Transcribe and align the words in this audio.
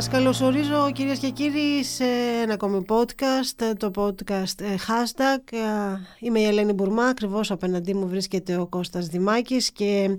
Σας 0.00 0.08
καλωσορίζω 0.08 0.90
κυρίες 0.92 1.18
και 1.18 1.30
κύριοι 1.30 1.84
σε 1.84 2.04
ένα 2.42 2.52
ακόμη 2.52 2.84
podcast, 2.88 3.74
το 3.76 3.90
podcast 3.96 4.60
ε, 4.60 4.74
Hashtag. 4.74 5.52
Ε, 5.52 5.58
είμαι 6.18 6.40
η 6.40 6.44
Ελένη 6.44 6.72
Μπουρμά, 6.72 7.04
ακριβώς 7.04 7.50
απέναντί 7.50 7.94
μου 7.94 8.08
βρίσκεται 8.08 8.56
ο 8.56 8.66
Κώστας 8.66 9.06
Δημάκης 9.06 9.70
και 9.70 10.16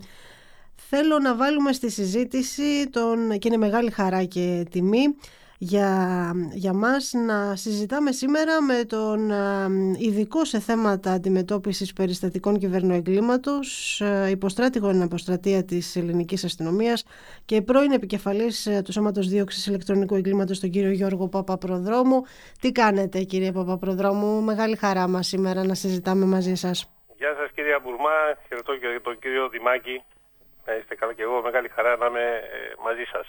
θέλω 0.76 1.20
να 1.20 1.36
βάλουμε 1.36 1.74
στη 1.74 1.90
συζήτηση 1.90 2.90
τον, 2.90 3.40
και 3.40 3.48
είναι 3.48 3.58
μεγάλη 3.58 3.92
χαρά 3.92 4.24
και 4.24 4.66
τιμή 4.72 5.16
για, 5.64 6.32
για 6.52 6.74
μας 6.74 7.14
να 7.14 7.56
συζητάμε 7.56 8.12
σήμερα 8.12 8.62
με 8.62 8.84
τον 8.86 9.32
ειδικό 9.98 10.46
σε 10.46 10.60
θέματα 10.60 11.12
αντιμετώπισης 11.12 11.94
περιστατικών 11.94 12.58
κυβερνοεγκλήματος, 12.58 14.02
υποστράτηγο 14.30 14.90
εν 14.90 15.02
αποστρατεία 15.02 15.64
της 15.66 15.96
ελληνικής 15.96 16.44
αστυνομίας 16.44 17.06
και 17.46 17.62
πρώην 17.62 17.92
επικεφαλής 17.92 18.66
ε, 18.66 18.82
του 18.82 18.92
Σώματος 18.92 19.28
Δίωξης 19.28 19.66
Ηλεκτρονικού 19.66 20.16
Εγκλήματος, 20.16 20.60
τον 20.60 20.70
κύριο 20.70 20.92
Γιώργο 20.92 21.28
Παπαπροδρόμου. 21.28 22.22
Τι 22.62 22.72
κάνετε 22.72 23.20
κύριε 23.24 23.52
Παπαπροδρόμου, 23.52 24.42
μεγάλη 24.42 24.76
χαρά 24.76 25.08
μας 25.08 25.28
σήμερα 25.28 25.66
να 25.66 25.74
συζητάμε 25.74 26.26
μαζί 26.26 26.56
σας. 26.56 26.92
Γεια 27.18 27.36
σας 27.40 27.52
κυρία 27.56 27.80
Μπουρμά, 27.84 28.18
χαιρετώ 28.48 28.76
και 28.76 29.00
τον 29.04 29.20
κύριο 29.20 29.50
Δημάκη. 29.50 30.04
Να 30.66 30.74
είστε 30.76 30.96
καλά 30.96 31.14
και 31.14 31.22
εγώ, 31.22 31.42
μεγάλη 31.42 31.68
χαρά 31.68 31.98
να 31.98 32.06
είμαι 32.06 32.20
ε, 32.20 32.84
μαζί 32.84 33.04
σας. 33.12 33.28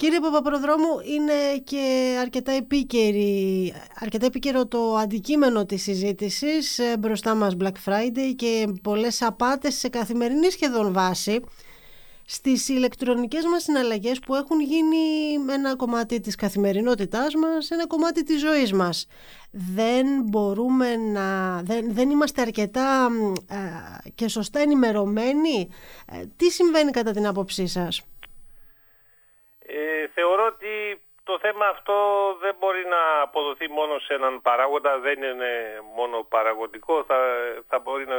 Κύριε 0.00 0.20
Παπαπροδρόμου, 0.20 1.00
είναι 1.16 1.58
και 1.64 2.16
αρκετά, 2.20 2.52
επίκαιρη, 2.52 3.72
αρκετά 4.00 4.26
επίκαιρο 4.26 4.66
το 4.66 4.94
αντικείμενο 4.94 5.66
της 5.66 5.82
συζήτησης 5.82 6.78
ε, 6.78 6.96
μπροστά 6.98 7.34
μας 7.34 7.56
Black 7.60 7.72
Friday 7.84 8.34
και 8.36 8.68
πολλές 8.82 9.22
απάτες 9.22 9.74
σε 9.74 9.88
καθημερινή 9.88 10.50
σχεδόν 10.50 10.92
βάση 10.92 11.40
στις 12.24 12.68
ηλεκτρονικές 12.68 13.44
μας 13.44 13.62
συναλλαγές 13.62 14.18
που 14.18 14.34
έχουν 14.34 14.60
γίνει 14.60 14.96
ένα 15.52 15.76
κομμάτι 15.76 16.20
της 16.20 16.34
καθημερινότητάς 16.34 17.34
μας, 17.34 17.70
ένα 17.70 17.86
κομμάτι 17.86 18.22
της 18.22 18.40
ζωής 18.40 18.72
μας. 18.72 19.06
Δεν 19.50 20.06
μπορούμε 20.24 20.96
να... 20.96 21.60
δεν, 21.62 21.94
δεν 21.94 22.10
είμαστε 22.10 22.40
αρκετά 22.40 23.08
ε, 23.48 23.56
και 24.14 24.28
σωστά 24.28 24.60
ενημερωμένοι. 24.60 25.68
Ε, 26.12 26.24
τι 26.36 26.50
συμβαίνει 26.50 26.90
κατά 26.90 27.10
την 27.10 27.26
άποψή 27.26 27.66
σας; 27.66 28.02
Ε, 29.80 30.08
θεωρώ 30.14 30.46
ότι 30.46 31.00
το 31.24 31.38
θέμα 31.38 31.66
αυτό 31.66 31.96
δεν 32.40 32.54
μπορεί 32.58 32.84
να 32.86 33.20
αποδοθεί 33.20 33.68
μόνο 33.70 33.98
σε 33.98 34.14
έναν 34.14 34.42
παράγοντα, 34.42 34.98
δεν 34.98 35.22
είναι 35.22 35.80
μόνο 35.94 36.22
παραγωγικό, 36.22 37.04
θα, 37.04 37.18
θα 37.68 37.78
μπορεί 37.78 38.06
να 38.06 38.16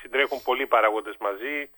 συντρέχουν 0.00 0.42
πολλοί 0.42 0.66
παράγοντες 0.66 1.16
μαζί. 1.18 1.70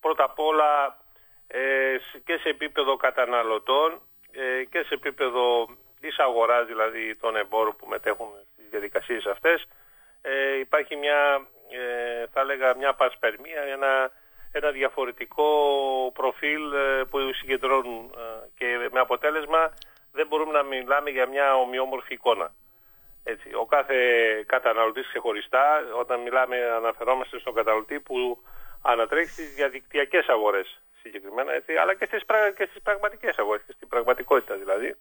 Πρώτα 0.00 0.24
απ' 0.24 0.38
όλα 0.38 0.98
ε, 1.46 1.96
και 2.24 2.36
σε 2.36 2.48
επίπεδο 2.48 2.96
καταναλωτών 2.96 4.00
ε, 4.32 4.64
και 4.64 4.82
σε 4.82 4.94
επίπεδο 4.94 5.68
της 6.00 6.18
αγοράς, 6.18 6.66
δηλαδή 6.66 7.16
των 7.16 7.36
εμπόρων 7.36 7.76
που 7.76 7.86
μετέχουν 7.86 8.28
στις 8.52 8.68
διαδικασίες 8.70 9.26
αυτές, 9.26 9.66
ε, 10.22 10.58
υπάρχει 10.58 10.96
μια, 10.96 11.46
ε, 11.70 12.26
θα 12.32 12.40
έλεγα, 12.40 12.76
μια 12.76 12.94
πασπερμία, 12.94 13.62
ένα 13.62 14.10
ένα 14.52 14.70
διαφορετικό 14.70 15.48
προφίλ 16.14 16.72
ε, 16.72 17.04
που 17.10 17.18
συγκεντρώνουν 17.32 18.14
ε, 18.16 18.48
και 18.54 18.88
με 18.92 19.00
αποτέλεσμα 19.00 19.72
δεν 20.12 20.26
μπορούμε 20.26 20.52
να 20.52 20.62
μιλάμε 20.62 21.10
για 21.10 21.26
μια 21.26 21.56
ομοιόμορφη 21.56 22.14
εικόνα. 22.14 22.54
Έτσι, 23.24 23.54
ο 23.54 23.66
κάθε 23.66 23.96
καταναλωτής 24.46 25.06
ξεχωριστά, 25.08 25.82
όταν 25.98 26.20
μιλάμε 26.20 26.56
αναφερόμαστε 26.76 27.38
στον 27.38 27.54
καταναλωτή 27.54 28.00
που 28.00 28.42
ανατρέχει 28.82 29.30
στις 29.30 29.54
διαδικτυακές 29.54 30.26
αγορές 30.28 30.80
συγκεκριμένα, 31.02 31.52
έτσι, 31.52 31.76
αλλά 31.76 31.94
και 31.94 32.04
στις, 32.04 32.24
πραγ... 32.24 32.52
και 32.54 32.66
στις 32.70 32.82
πραγματικές 32.82 33.38
αγορές, 33.38 33.62
και 33.66 33.72
στην 33.72 33.88
πραγματικότητα 33.88 34.54
δηλαδή. 34.56 34.94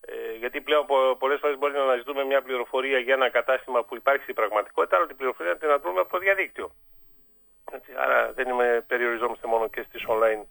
Ε, 0.00 0.32
γιατί 0.38 0.60
πλέον 0.60 0.86
πο, 0.86 1.16
πολλές 1.18 1.40
φορές 1.40 1.58
μπορεί 1.58 1.72
να 1.72 1.82
αναζητούμε 1.82 2.24
μια 2.24 2.42
πληροφορία 2.42 2.98
για 2.98 3.14
ένα 3.14 3.28
κατάστημα 3.28 3.84
που 3.84 3.96
υπάρχει 3.96 4.22
στην 4.22 4.34
πραγματικότητα, 4.34 4.96
αλλά 4.96 5.06
την 5.06 5.16
πληροφορία 5.16 5.52
να 5.52 5.58
την 5.58 5.68
ανατρούμε 5.68 6.00
από 6.00 6.10
το 6.10 6.18
διαδίκτυο. 6.18 6.74
Έτσι, 7.72 7.92
άρα 7.96 8.32
δεν 8.32 8.48
είμαι, 8.48 8.84
περιοριζόμαστε 8.86 9.46
μόνο 9.46 9.68
και 9.68 9.84
στις 9.88 10.04
online 10.08 10.44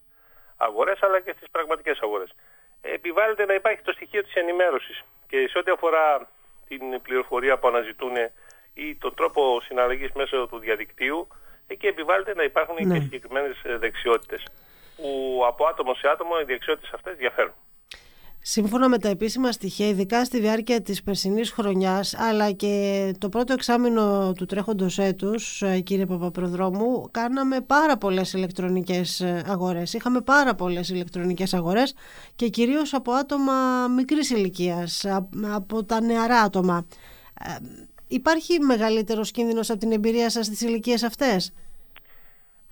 αγορές 0.58 1.04
αλλά 1.04 1.20
και 1.20 1.34
στις 1.38 1.50
πραγματικές 1.52 2.00
αγορές. 2.02 2.36
Επιβάλλεται 2.82 3.46
να 3.46 3.54
υπάρχει 3.54 3.82
το 3.82 3.92
στοιχείο 3.92 4.24
της 4.24 4.34
ενημέρωσης 4.34 5.04
και 5.28 5.48
σε 5.48 5.58
ό,τι 5.58 5.72
αφορά 5.72 6.30
την 6.68 7.02
πληροφορία 7.02 7.58
που 7.58 7.68
αναζητούν 7.68 8.14
ή 8.74 8.96
τον 8.96 9.16
τρόπο 9.16 9.62
συναλλαγής 9.62 10.12
μέσω 10.12 10.48
του 10.48 10.60
διαδικτύου 10.60 11.28
εκεί 11.68 11.88
επιβάλλεται 11.88 12.34
να 12.34 12.44
υπάρχουν 12.44 12.76
ναι. 12.80 12.94
και 12.94 13.04
συγκεκριμένες 13.04 13.62
δεξιότητες 13.66 14.44
που 14.96 15.42
από 15.48 15.66
άτομο 15.66 15.94
σε 15.94 16.08
άτομο 16.08 16.32
οι 16.42 16.44
δεξιότητες 16.44 16.94
αυτές 16.94 17.16
διαφέρουν. 17.16 17.54
Σύμφωνα 18.48 18.90
με 18.90 18.98
τα 18.98 19.10
επίσημα 19.10 19.52
στοιχεία, 19.52 19.88
ειδικά 19.88 20.26
στη 20.26 20.40
διάρκεια 20.40 20.82
της 20.82 21.04
περσινής 21.04 21.52
χρονιάς, 21.52 22.14
αλλά 22.18 22.52
και 22.52 23.14
το 23.18 23.30
πρώτο 23.30 23.54
εξάμεινο 23.54 24.34
του 24.38 24.46
τρέχοντος 24.46 25.00
έτους, 25.00 25.62
ε, 25.62 25.80
κύριε 25.80 26.06
Παπαπροδρόμου, 26.06 27.08
κάναμε 27.12 27.62
πάρα 27.62 27.98
πολλές 27.98 28.34
ηλεκτρονικές 28.34 29.20
ε, 29.20 29.44
αγορές. 29.48 29.94
Είχαμε 29.94 30.22
πάρα 30.22 30.56
πολλές 30.56 30.90
ηλεκτρονικές 30.90 31.54
αγορές 31.54 31.94
και 32.36 32.48
κυρίως 32.48 32.94
από 32.94 33.12
άτομα 33.12 33.88
μικρής 33.88 34.30
ηλικίας, 34.30 35.06
από 35.54 35.84
τα 35.84 36.02
νεαρά 36.02 36.40
άτομα. 36.40 36.86
Ε, 37.42 37.56
υπάρχει 38.08 38.60
μεγαλύτερος 38.60 39.32
κίνδυνος 39.32 39.70
από 39.70 39.80
την 39.80 39.92
εμπειρία 39.92 40.30
σας 40.30 40.46
στις 40.46 40.62
ηλικίες 40.62 41.04
αυτές; 41.04 41.54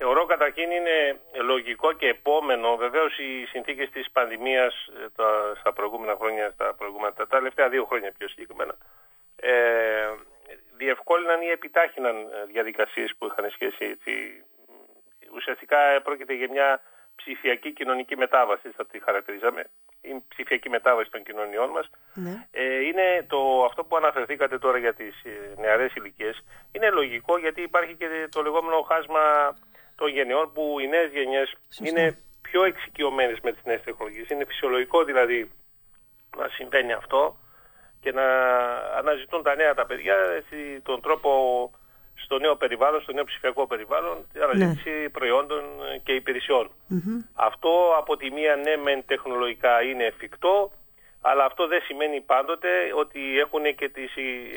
Θεωρώ 0.03 0.25
καταρχήν 0.25 0.71
είναι 0.71 1.19
λογικό 1.33 1.93
και 1.93 2.07
επόμενο. 2.07 2.75
Βεβαίως 2.75 3.17
οι 3.17 3.45
συνθήκες 3.45 3.89
της 3.89 4.11
πανδημίας 4.11 4.73
ε, 4.87 5.05
στα 5.59 5.73
προηγούμενα 5.73 6.15
χρόνια, 6.15 6.51
στα 6.51 6.73
προηγούμενα, 6.73 7.13
τα 7.13 7.27
τελευταία 7.27 7.69
δύο 7.69 7.85
χρόνια 7.85 8.11
πιο 8.17 8.27
συγκεκριμένα, 8.27 8.75
ε, 9.35 9.53
διευκόλυναν 10.77 11.41
ή 11.41 11.47
επιτάχυναν 11.47 12.15
ε, 12.15 12.45
διαδικασίες 12.51 13.13
που 13.17 13.25
είχαν 13.25 13.49
σχέση. 13.49 13.85
Έτσι. 13.85 14.11
Ουσιαστικά 15.35 15.77
πρόκειται 16.03 16.33
για 16.33 16.49
μια 16.49 16.81
ψηφιακή 17.15 17.73
κοινωνική 17.73 18.17
μετάβαση, 18.17 18.69
θα 18.69 18.85
τη 18.85 18.99
χαρακτηρίζαμε. 19.03 19.63
Η 20.01 20.23
ψηφιακή 20.27 20.69
μετάβαση 20.69 21.09
των 21.09 21.23
κοινωνιών 21.23 21.69
μας. 21.69 21.89
Ναι. 22.13 22.47
Ε, 22.51 22.79
είναι 22.87 23.25
το, 23.27 23.65
αυτό 23.65 23.83
που 23.83 23.95
αναφερθήκατε 23.95 24.57
τώρα 24.57 24.77
για 24.77 24.93
τις 24.93 25.23
ε, 25.23 25.61
νεαρές 25.61 25.95
ηλικίες. 25.95 26.43
Είναι 26.71 26.89
λογικό 26.89 27.37
γιατί 27.37 27.61
υπάρχει 27.61 27.95
και 27.95 28.07
το 28.31 28.41
λεγόμενο 28.41 28.81
χάσμα 28.81 29.53
των 30.03 30.11
γενεών 30.11 30.51
που 30.53 30.63
οι 30.79 30.87
νέες 30.87 31.09
γενιές 31.11 31.47
είναι 31.87 32.17
πιο 32.41 32.63
εξοικειωμένες 32.63 33.39
με 33.43 33.51
τις 33.51 33.63
νέες 33.63 33.81
τεχνολογίες. 33.83 34.29
Είναι 34.29 34.45
φυσιολογικό 34.45 35.03
δηλαδή 35.03 35.51
να 36.37 36.47
συμβαίνει 36.47 36.93
αυτό 36.93 37.37
και 38.01 38.11
να 38.11 38.27
αναζητούν 38.99 39.43
τα 39.43 39.55
νέα 39.55 39.73
τα 39.73 39.85
παιδιά 39.85 40.15
έτσι, 40.39 40.57
τον 40.83 41.01
τρόπο 41.01 41.31
στο 42.23 42.39
νέο 42.39 42.55
περιβάλλον, 42.55 43.01
στο 43.01 43.13
νέο 43.13 43.23
ψηφιακό 43.23 43.67
περιβάλλον, 43.67 44.27
την 44.33 44.41
αναζήτηση 44.43 44.89
ναι. 44.89 45.09
προϊόντων 45.09 45.63
και 46.03 46.13
υπηρεσιών. 46.13 46.71
Αυτό 47.33 47.71
από 47.97 48.17
τη 48.17 48.31
μία 48.31 48.55
ναι 48.55 48.75
μεν 48.77 49.03
τεχνολογικά 49.05 49.81
είναι 49.81 50.03
εφικτό, 50.03 50.71
αλλά 51.21 51.45
αυτό 51.45 51.67
δεν 51.67 51.81
σημαίνει 51.81 52.21
πάντοτε 52.21 52.69
ότι 52.95 53.39
έχουν 53.39 53.63
και 53.75 53.89
τις 53.89 54.11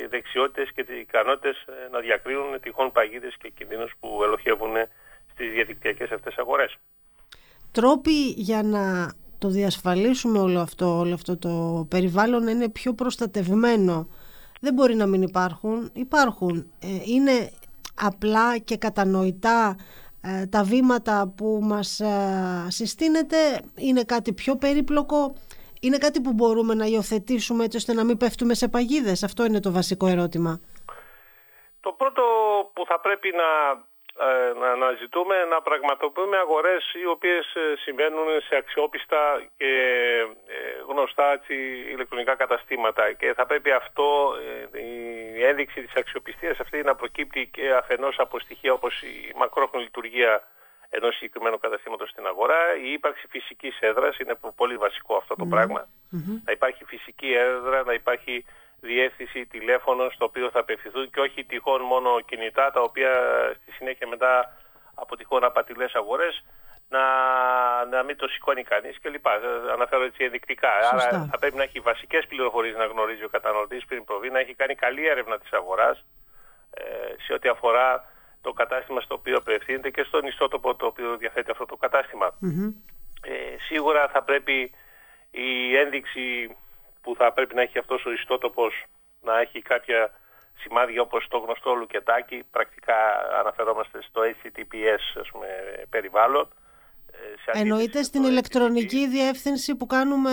δεξιότητες 0.09 0.73
και 0.75 0.85
τις 0.85 0.99
ικανότητες 1.01 1.65
να 1.91 1.99
διακρίνουν 1.99 2.61
τυχόν 2.61 2.93
παγίδες 2.93 3.35
και 3.41 3.49
κινδύνους 3.49 3.93
που 4.01 4.21
ελοχεύουν 4.23 4.75
στις 5.37 5.51
διαδικτυακές 5.51 6.11
αυτές 6.11 6.37
αγορές. 6.37 6.77
Τρόποι 7.73 8.29
για 8.37 8.63
να 8.63 9.13
το 9.39 9.49
διασφαλίσουμε 9.49 10.39
όλο 10.39 10.61
αυτό, 10.61 10.99
όλο 10.99 11.15
αυτό 11.15 11.39
το 11.39 11.87
περιβάλλον 11.91 12.47
είναι 12.49 12.69
πιο 12.69 12.95
προστατευμένο. 12.95 14.09
Δεν 14.61 14.75
μπορεί 14.75 14.95
να 14.95 15.07
μην 15.07 15.23
υπάρχουν. 15.23 15.91
Υπάρχουν. 15.93 16.73
Ε, 16.81 16.87
είναι 17.05 17.51
απλά 17.95 18.59
και 18.59 18.77
κατανοητά 18.77 19.77
ε, 20.23 20.47
τα 20.47 20.63
βήματα 20.63 21.33
που 21.37 21.61
μας 21.63 22.01
ε, 22.01 22.67
συστήνεται. 22.69 23.37
Είναι 23.77 24.03
κάτι 24.03 24.33
πιο 24.33 24.57
περίπλοκο. 24.57 25.35
Είναι 25.81 25.99
κάτι 25.99 26.21
που 26.21 26.33
μπορούμε 26.33 26.75
να 26.75 26.85
υιοθετήσουμε 26.85 27.65
έτσι 27.65 27.77
ώστε 27.77 27.93
να 27.93 28.05
μην 28.05 28.17
πέφτουμε 28.17 28.55
σε 28.55 28.69
παγίδες. 28.69 29.23
Αυτό 29.23 29.45
είναι 29.45 29.61
το 29.61 29.73
βασικό 29.73 30.07
ερώτημα. 30.07 30.61
Το 31.81 31.93
πρώτο 31.93 32.23
που 32.73 32.85
θα 32.87 33.01
πρέπει 33.01 33.29
να 33.31 33.49
ε, 33.73 33.96
να 34.61 34.69
αναζητούμε 34.71 35.45
να 35.45 35.63
πραγματοποιούμε 35.63 36.37
αγορές 36.37 36.95
οι 37.03 37.07
οποίες 37.07 37.55
ε, 37.55 37.77
συμβαίνουν 37.77 38.27
σε 38.49 38.57
αξιόπιστα 38.57 39.43
και 39.57 39.73
ε, 40.47 40.83
γνωστά 40.89 41.33
έτσι, 41.33 41.55
ηλεκτρονικά 41.95 42.35
καταστήματα. 42.35 43.13
Και 43.13 43.33
θα 43.37 43.47
πρέπει 43.47 43.71
αυτό 43.71 44.35
η 45.35 45.45
ένδειξη 45.45 45.83
της 45.83 45.95
αξιοπιστίας 45.95 46.61
αυτή 46.61 46.83
να 46.83 46.95
προκύπτει 46.95 47.49
και 47.53 47.73
αφενός 47.73 48.19
από 48.19 48.39
στοιχεία 48.39 48.73
όπως 48.73 49.03
η 49.03 49.33
μακρόχρονη 49.37 49.85
λειτουργία 49.85 50.43
ενός 50.91 51.15
συγκεκριμένου 51.15 51.59
καταστήματος 51.59 52.11
στην 52.11 52.27
αγορά, 52.27 52.77
η 52.83 52.93
ύπαρξη 52.93 53.27
φυσικής 53.31 53.79
έδρας, 53.81 54.19
είναι 54.19 54.35
πολύ 54.57 54.77
βασικό 54.77 55.17
αυτό 55.17 55.35
το 55.35 55.45
mm 55.47 55.51
πραγμα 55.51 55.89
να 56.45 56.53
υπάρχει 56.53 56.85
φυσική 56.85 57.33
έδρα, 57.33 57.83
να 57.85 57.93
υπάρχει 57.93 58.45
διεύθυνση 58.81 59.47
τηλέφωνο 59.47 60.11
στο 60.11 60.25
οποίο 60.25 60.51
θα 60.51 60.61
απευθυνθούν 60.61 61.11
και 61.11 61.21
όχι 61.21 61.45
τυχόν 61.45 61.83
μόνο 61.83 62.21
κινητά 62.21 62.71
τα 62.71 62.81
οποία 62.81 63.13
στη 63.63 63.73
συνέχεια 63.73 64.07
μετά 64.09 64.57
από 64.95 65.17
τυχόν 65.17 65.45
απατηλές 65.45 65.95
αγορές 65.95 66.45
να, 66.89 67.05
να 67.85 68.03
μην 68.03 68.17
το 68.17 68.29
σηκώνει 68.29 68.63
κανείς 68.63 69.01
κλπ. 69.01 69.27
Αναφέρω 69.73 70.05
έτσι 70.05 70.25
ενδεικτικά. 70.25 70.69
Άρα 70.93 71.29
θα 71.31 71.39
πρέπει 71.39 71.57
να 71.57 71.63
έχει 71.63 71.81
βασικές 71.81 72.27
πληροφορίες 72.27 72.77
να 72.77 72.85
γνωρίζει 72.87 73.25
ο 73.25 73.29
καταναλωτής 73.29 73.85
πριν 73.85 74.05
προβεί, 74.05 74.31
να 74.31 74.39
έχει 74.39 74.55
κάνει 74.55 74.75
καλή 74.75 75.07
έρευνα 75.07 75.39
της 75.39 75.53
αγοράς 75.53 76.05
ε, 76.71 76.83
σε 77.27 77.33
ό,τι 77.33 77.49
αφορά 77.49 78.05
το 78.41 78.53
κατάστημα 78.53 79.01
στο 79.01 79.15
οποίο 79.15 79.37
απευθύνεται 79.37 79.91
και 79.91 80.03
στον 80.03 80.27
ιστότοπο 80.27 80.75
το 80.75 80.87
οποίο 80.87 81.17
διαθέτει 81.17 81.51
αυτό 81.51 81.67
το 81.67 81.77
καταστημα 81.77 82.35
Ε, 83.23 83.57
σίγουρα 83.69 84.09
θα 84.09 84.23
πρέπει 84.23 84.73
η 85.31 85.77
ένδειξη 85.77 86.57
που 87.07 87.15
θα 87.19 87.33
πρέπει 87.33 87.55
να 87.55 87.63
έχει 87.63 87.79
αυτός 87.79 88.05
ο 88.05 88.11
ιστότοπος 88.13 88.85
να 89.23 89.41
έχει 89.41 89.63
κάποια 89.63 90.11
σημάδια 90.63 91.01
όπως 91.03 91.29
το 91.29 91.39
γνωστό 91.39 91.75
λουκετάκι, 91.75 92.43
πρακτικά 92.51 92.95
αναφερόμαστε 93.41 94.03
στο 94.03 94.21
HTTPS 94.23 95.05
ας 95.21 95.29
πούμε, 95.33 95.47
περιβάλλον. 95.91 96.49
Ε, 97.53 97.59
Εννοείται 97.59 98.03
στην 98.03 98.23
ηλεκτρονική 98.25 99.07
διεύθυνση 99.09 99.75
που 99.75 99.87
κάνουμε, 99.87 100.33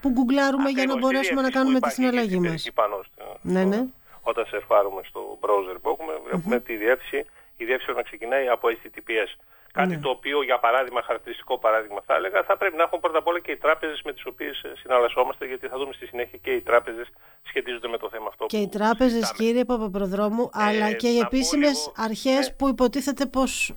που 0.00 0.08
γκουγκλάρουμε 0.08 0.70
για 0.70 0.84
να 0.84 0.98
μπορέσουμε 0.98 1.42
να 1.42 1.50
κάνουμε 1.50 1.80
τη 1.80 1.90
συναλλαγή 1.90 2.38
μας. 2.38 2.70
Πάνω 2.74 3.04
ναι, 3.42 3.64
ναι. 3.64 3.84
Όταν 4.22 4.46
σερφάρουμε 4.46 5.02
στο 5.04 5.38
browser 5.40 5.76
που 5.82 5.88
έχουμε, 5.88 6.12
βλέπουμε 6.26 6.60
τη 6.60 6.76
διεύθυνση, 6.76 7.30
η 7.56 7.64
διεύθυνση 7.64 7.96
να 7.96 8.02
ξεκινάει 8.02 8.48
από 8.48 8.68
HTTPS. 8.68 9.30
Κάτι 9.78 9.94
ναι. 9.94 9.98
το 9.98 10.08
οποίο, 10.08 10.42
για 10.42 10.58
παράδειγμα, 10.58 11.02
χαρακτηριστικό 11.02 11.58
παράδειγμα 11.58 12.00
θα 12.06 12.14
έλεγα, 12.14 12.42
θα 12.42 12.56
πρέπει 12.56 12.76
να 12.76 12.82
έχουν 12.82 13.00
πρώτα 13.00 13.18
απ' 13.18 13.26
όλα 13.26 13.40
και 13.40 13.50
οι 13.50 13.56
τράπεζες 13.56 14.02
με 14.04 14.12
τις 14.12 14.26
οποίες 14.26 14.64
συναλλασσόμαστε, 14.82 15.46
γιατί 15.46 15.66
θα 15.66 15.76
δούμε 15.78 15.92
στη 15.92 16.06
συνέχεια 16.06 16.38
και 16.42 16.50
οι 16.50 16.60
τράπεζες 16.60 17.06
σχετίζονται 17.42 17.88
με 17.88 17.98
το 17.98 18.08
θέμα 18.08 18.26
αυτό. 18.28 18.46
Και 18.46 18.56
οι 18.56 18.68
τράπεζες, 18.68 19.32
κύριε 19.32 19.64
Παπαπροδρόμου, 19.64 20.42
ε, 20.42 20.62
αλλά 20.62 20.92
και 20.92 21.08
οι 21.08 21.18
επίσημες 21.18 21.92
αρχές 21.96 22.48
ναι. 22.48 22.54
που 22.54 22.68
υποτίθεται 22.68 23.26
πως 23.26 23.74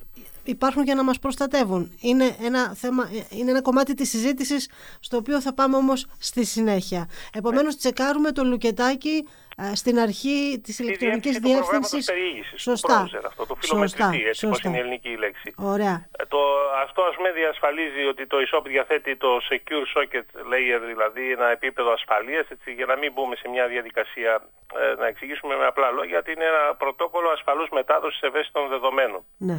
υπάρχουν 0.48 0.82
για 0.82 0.94
να 0.94 1.04
μας 1.04 1.18
προστατεύουν. 1.18 1.98
Είναι 2.00 2.36
ένα, 2.42 2.74
θέμα, 2.74 3.10
είναι 3.30 3.50
ένα 3.50 3.62
κομμάτι 3.62 3.94
της 3.94 4.08
συζήτησης 4.08 4.70
στο 5.00 5.16
οποίο 5.16 5.40
θα 5.40 5.54
πάμε 5.54 5.76
όμως 5.76 6.06
στη 6.18 6.44
συνέχεια. 6.44 7.08
Επομένως 7.34 7.72
ναι. 7.74 7.80
τσεκάρουμε 7.80 8.32
το 8.32 8.44
λουκετάκι 8.44 9.26
στην 9.74 9.98
αρχή 9.98 10.60
της 10.64 10.78
ηλεκτρονικής 10.78 11.38
διεύθυνσης. 11.38 12.10
Σωστά. 12.56 13.04
Browser, 13.04 13.22
αυτό, 13.26 13.46
το 13.46 13.54
φιλομετρητή, 13.60 14.24
έτσι 14.26 14.48
πώς 14.48 14.62
είναι 14.62 14.76
η 14.76 14.80
ελληνική 14.80 15.16
λέξη. 15.16 15.54
Ωραία. 15.56 16.08
Ε, 16.18 16.24
το, 16.24 16.38
αυτό 16.84 17.02
ας 17.02 17.16
με 17.16 17.30
διασφαλίζει 17.32 18.02
ότι 18.12 18.26
το 18.26 18.36
eShop 18.44 18.64
διαθέτει 18.64 19.16
το 19.16 19.30
Secure 19.48 19.86
Socket 19.94 20.28
Layer, 20.52 20.80
δηλαδή 20.86 21.32
ένα 21.32 21.48
επίπεδο 21.50 21.90
ασφαλείας, 21.92 22.46
έτσι, 22.48 22.72
για 22.72 22.86
να 22.86 22.96
μην 22.96 23.12
μπούμε 23.12 23.36
σε 23.36 23.48
μια 23.48 23.66
διαδικασία, 23.66 24.32
ε, 24.80 25.00
να 25.00 25.06
εξηγήσουμε 25.06 25.56
με 25.56 25.66
απλά 25.66 25.90
λόγια, 25.90 26.18
ότι 26.18 26.32
είναι 26.32 26.44
ένα 26.44 26.74
πρωτόκολλο 26.74 27.28
ασφαλούς 27.30 27.68
μετάδοσης 27.68 28.20
ευαίσθητων 28.20 28.68
δεδομένων. 28.68 29.24
Ναι. 29.36 29.58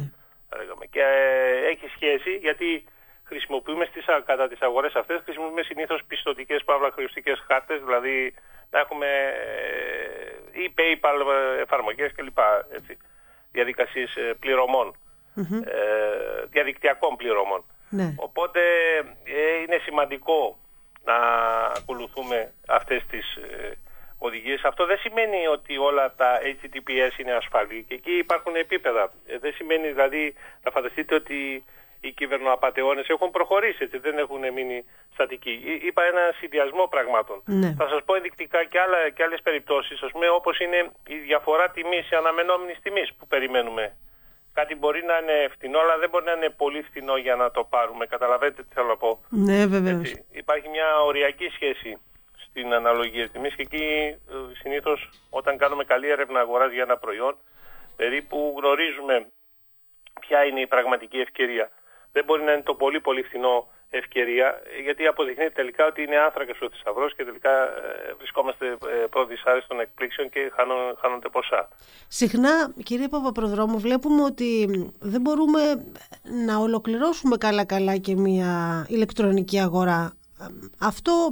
Και 0.90 1.00
ε, 1.00 1.68
έχει 1.70 1.86
σχέση 1.94 2.36
γιατί 2.36 2.84
χρησιμοποιούμε 3.24 3.84
στις, 3.84 4.04
κατά 4.26 4.48
τις 4.48 4.60
αγορές 4.60 4.94
αυτές, 4.94 5.20
χρησιμοποιούμε 5.24 5.62
συνήθως 5.62 6.00
πιστοτικές 6.06 6.64
παύλα 6.64 6.90
χρηστικές 6.90 7.44
χάρτες, 7.46 7.80
δηλαδή 7.84 8.34
να 8.70 8.78
έχουμε 8.78 9.06
ε, 10.52 10.60
ή 10.62 10.74
PayPal 10.78 11.18
εφαρμογές 11.60 12.12
κλπ. 12.12 12.38
Έτσι, 12.72 12.96
διαδικασίες 13.52 14.16
ε, 14.16 14.36
ε, 15.34 16.46
διαδικτυακών 16.50 17.16
πληρωμών. 17.16 17.64
Ναι. 17.90 18.14
Οπότε 18.16 18.60
είναι 19.64 19.78
σημαντικό 19.84 20.58
να 21.04 21.16
ακολουθούμε 21.76 22.52
αυτές 22.68 23.06
τις 23.10 23.38
οδηγίες. 24.26 24.60
Αυτό 24.64 24.86
δεν 24.86 24.98
σημαίνει 24.98 25.46
ότι 25.46 25.72
όλα 25.78 26.14
τα 26.14 26.30
HTTPS 26.54 27.18
είναι 27.20 27.32
ασφαλή 27.32 27.84
και 27.88 27.94
εκεί 27.94 28.14
υπάρχουν 28.26 28.54
επίπεδα. 28.56 29.12
δεν 29.40 29.52
σημαίνει 29.52 29.86
δηλαδή 29.88 30.34
να 30.64 30.70
φανταστείτε 30.70 31.14
ότι 31.14 31.64
οι 32.00 32.10
κυβερνοαπατεώνες 32.12 33.08
έχουν 33.08 33.30
προχωρήσει, 33.30 33.82
έτσι, 33.84 33.98
δεν 33.98 34.18
έχουν 34.18 34.52
μείνει 34.54 34.84
στατικοί. 35.12 35.54
Είπα 35.88 36.02
ένα 36.02 36.22
συνδυασμό 36.38 36.84
πραγμάτων. 36.86 37.42
Ναι. 37.44 37.74
Θα 37.78 37.88
σας 37.88 38.00
πω 38.04 38.14
ενδεικτικά 38.14 38.64
και, 38.64 38.78
άλλα, 38.80 38.98
και 39.14 39.22
άλλες 39.22 39.40
περιπτώσεις, 39.42 40.02
ας 40.02 40.10
πούμε, 40.10 40.28
όπως 40.28 40.58
είναι 40.58 40.90
η 41.06 41.16
διαφορά 41.16 41.70
τιμής, 41.70 42.10
η 42.10 42.16
αναμενόμενης 42.16 42.78
τιμής 42.82 43.14
που 43.18 43.26
περιμένουμε. 43.26 43.96
Κάτι 44.52 44.74
μπορεί 44.74 45.02
να 45.04 45.16
είναι 45.18 45.48
φθηνό, 45.54 45.78
αλλά 45.78 45.98
δεν 45.98 46.08
μπορεί 46.10 46.24
να 46.24 46.32
είναι 46.32 46.50
πολύ 46.62 46.82
φθηνό 46.82 47.16
για 47.16 47.36
να 47.36 47.50
το 47.50 47.64
πάρουμε. 47.64 48.06
Καταλαβαίνετε 48.06 48.62
τι 48.62 48.68
θέλω 48.74 48.86
να 48.86 48.96
πω. 48.96 49.20
Ναι, 49.28 49.66
βεβαίως. 49.66 50.14
Υπάρχει 50.30 50.68
μια 50.68 51.00
οριακή 51.00 51.48
σχέση 51.56 51.98
στην 52.60 52.74
αναλογία 52.74 53.28
τιμής 53.28 53.54
και 53.54 53.62
εκεί 53.62 53.84
ε, 53.84 54.54
συνήθως 54.60 55.10
όταν 55.30 55.56
κάνουμε 55.56 55.84
καλή 55.84 56.08
έρευνα 56.08 56.40
αγοράς 56.40 56.72
για 56.72 56.82
ένα 56.82 56.96
προϊόν 56.96 57.36
περίπου 57.96 58.54
γνωρίζουμε 58.58 59.26
ποια 60.20 60.44
είναι 60.44 60.60
η 60.60 60.66
πραγματική 60.66 61.18
ευκαιρία 61.18 61.70
δεν 62.12 62.24
μπορεί 62.24 62.42
να 62.42 62.52
είναι 62.52 62.62
το 62.62 62.74
πολύ 62.74 63.00
πολύ 63.00 63.22
φθηνό 63.22 63.68
ευκαιρία, 63.90 64.62
γιατί 64.84 65.06
αποδεικνύεται 65.06 65.52
τελικά 65.54 65.86
ότι 65.86 66.02
είναι 66.02 66.16
άνθρακα 66.16 66.52
ο 66.60 66.70
θησαυρός 66.70 67.14
και 67.14 67.24
τελικά 67.24 67.50
ε, 67.50 68.14
βρισκόμαστε 68.18 68.66
ε, 68.66 69.06
πρώτη 69.10 69.34
των 69.68 69.80
εκπλήξεων 69.80 70.30
και 70.30 70.52
χάνονται 71.00 71.28
ποσά. 71.28 71.68
Συχνά, 72.08 72.72
κύριε 72.82 73.08
Παπαπροδρόμου, 73.08 73.78
βλέπουμε 73.78 74.22
ότι 74.22 74.68
δεν 75.00 75.20
μπορούμε 75.20 75.60
να 76.46 76.56
ολοκληρώσουμε 76.56 77.36
καλά-καλά 77.36 77.96
και 77.96 78.16
μια 78.16 78.86
ηλεκτρονική 78.88 79.60
αγορά. 79.60 80.12
Αυτό 80.78 81.28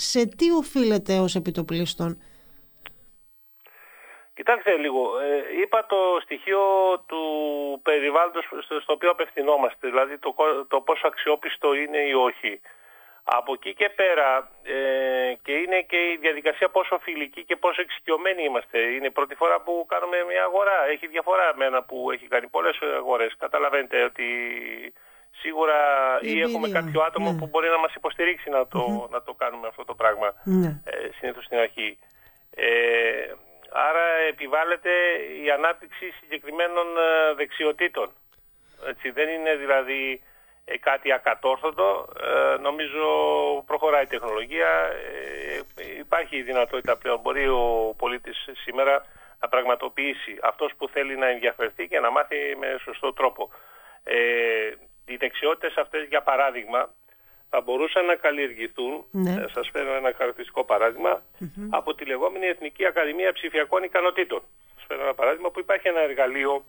σε 0.00 0.26
τι 0.26 0.50
οφείλεται 0.50 1.18
ως 1.18 1.34
επιτοπλίστων; 1.34 2.10
Κοιτάξτε 4.40 4.76
λίγο, 4.76 5.18
ε, 5.18 5.60
είπα 5.60 5.86
το 5.86 6.20
στοιχείο 6.22 6.62
του 7.06 7.22
περιβάλλοντος 7.82 8.44
στο 8.82 8.92
οποίο 8.92 9.10
απευθυνόμαστε, 9.10 9.88
δηλαδή 9.88 10.18
το, 10.18 10.34
το 10.68 10.80
πόσο 10.80 11.06
αξιόπιστο 11.06 11.74
είναι 11.74 11.98
ή 11.98 12.12
όχι. 12.12 12.60
Από 13.24 13.52
εκεί 13.52 13.74
και 13.74 13.88
πέρα 13.88 14.50
ε, 14.62 15.34
και 15.42 15.52
είναι 15.52 15.82
και 15.82 15.96
η 15.96 16.16
διαδικασία 16.20 16.68
πόσο 16.68 16.98
φιλική 16.98 17.44
και 17.44 17.56
πόσο 17.56 17.80
εξοικειωμένοι 17.80 18.42
είμαστε. 18.42 18.78
Είναι 18.78 19.06
η 19.06 19.10
πρώτη 19.10 19.34
φορά 19.34 19.60
που 19.60 19.86
κάνουμε 19.88 20.16
μια 20.28 20.42
αγορά. 20.42 20.86
Έχει 20.86 21.06
διαφορά 21.06 21.52
με 21.56 21.64
ένα 21.64 21.82
που 21.82 22.10
έχει 22.10 22.26
κάνει 22.26 22.46
πολλές 22.48 22.78
αγορές. 22.96 23.36
Καταλαβαίνετε 23.36 24.02
ότι 24.02 24.26
σίγουρα 25.40 25.78
ή 26.20 26.40
έχουμε 26.40 26.68
κάποιο 26.68 27.00
άτομο 27.02 27.32
ναι. 27.32 27.38
που 27.38 27.46
μπορεί 27.46 27.68
να 27.68 27.78
μας 27.78 27.94
υποστηρίξει 27.94 28.50
να 28.50 28.66
το, 28.66 29.08
να 29.10 29.22
το 29.22 29.32
κάνουμε 29.34 29.66
αυτό 29.66 29.84
το 29.84 29.94
πράγμα 29.94 30.34
ναι. 30.44 30.80
ε, 30.84 31.08
συνήθως 31.18 31.44
στην 31.44 31.58
αρχή. 31.58 31.98
Ε, 32.54 33.34
Άρα 33.72 34.04
επιβάλλεται 34.28 34.90
η 35.44 35.50
ανάπτυξη 35.50 36.10
συγκεκριμένων 36.20 36.86
ε, 36.96 37.34
δεξιοτήτων. 37.34 38.12
Έτσι, 38.86 39.10
δεν 39.10 39.28
είναι 39.28 39.54
δηλαδή 39.56 40.22
ε, 40.64 40.78
κάτι 40.78 41.12
ακατόρθωτο. 41.12 42.08
Ε, 42.22 42.56
νομίζω 42.60 43.04
προχωράει 43.66 44.02
η 44.02 44.06
τεχνολογία. 44.06 44.92
υπάρχει 45.98 46.36
η 46.36 46.42
δυνατότητα 46.42 46.96
πλέον. 46.96 47.20
Μπορεί 47.20 47.48
ο 47.48 47.94
πολίτης 47.96 48.48
σήμερα 48.64 49.04
να 49.40 49.48
πραγματοποιήσει 49.48 50.38
αυτός 50.42 50.72
που 50.78 50.88
θέλει 50.88 51.16
να 51.16 51.26
ενδιαφερθεί 51.28 51.88
και 51.88 52.00
να 52.00 52.10
μάθει 52.10 52.56
με 52.58 52.78
σωστό 52.84 53.12
τρόπο. 53.12 53.50
Ε, 54.04 54.70
οι 55.12 55.16
δεξιότητες 55.16 55.74
αυτές, 55.76 56.06
για 56.08 56.22
παράδειγμα, 56.22 56.94
θα 57.50 57.60
μπορούσαν 57.60 58.04
να 58.04 58.14
καλλιεργηθούν, 58.14 59.04
ναι. 59.10 59.30
Ε, 59.30 59.46
σας 59.54 59.68
φέρω 59.72 59.94
ένα 59.94 60.12
χαρακτηριστικό 60.16 60.66
από 61.70 61.94
τη 61.94 62.04
λεγόμενη 62.04 62.46
Εθνική 62.46 62.86
Ακαδημία 62.86 63.32
Ψηφιακών 63.32 63.82
Ικανοτήτων. 63.82 64.42
Σας 64.74 64.84
φέρω 64.88 65.02
ένα 65.02 65.14
παράδειγμα 65.14 65.50
που 65.50 65.60
υπάρχει 65.60 65.88
ένα 65.88 66.00
εργαλείο 66.00 66.64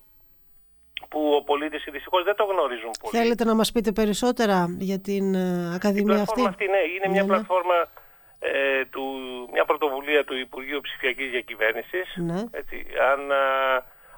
που 1.08 1.32
ο 1.34 1.42
πολίτης 1.42 1.84
δυστυχώς 1.90 2.24
δεν 2.24 2.34
το 2.34 2.44
γνωρίζουν 2.44 2.90
πολύ. 3.00 3.16
Θέλετε 3.16 3.44
να 3.44 3.54
μας 3.54 3.72
πείτε 3.72 3.92
περισσότερα 3.92 4.76
για 4.78 5.00
την 5.00 5.34
ε, 5.34 5.74
Ακαδημία 5.74 6.20
αυτή; 6.20 6.46
αυτή. 6.46 6.66
Ναι, 6.68 6.82
είναι 6.94 7.08
μια 7.08 7.22
ναι, 7.22 7.26
ναι. 7.26 7.26
πλατφόρμα 7.26 7.90
ε, 8.38 8.84
του, 8.84 9.04
μια 9.52 9.64
πρωτοβουλία 9.64 10.24
του 10.24 10.36
Υπουργείου 10.36 10.80
Ψηφιακής 10.80 11.30
Διακυβέρνησης. 11.30 12.14
Ναι. 12.16 12.42
Έτσι, 12.50 12.86
αν 13.12 13.32
α, 13.32 13.44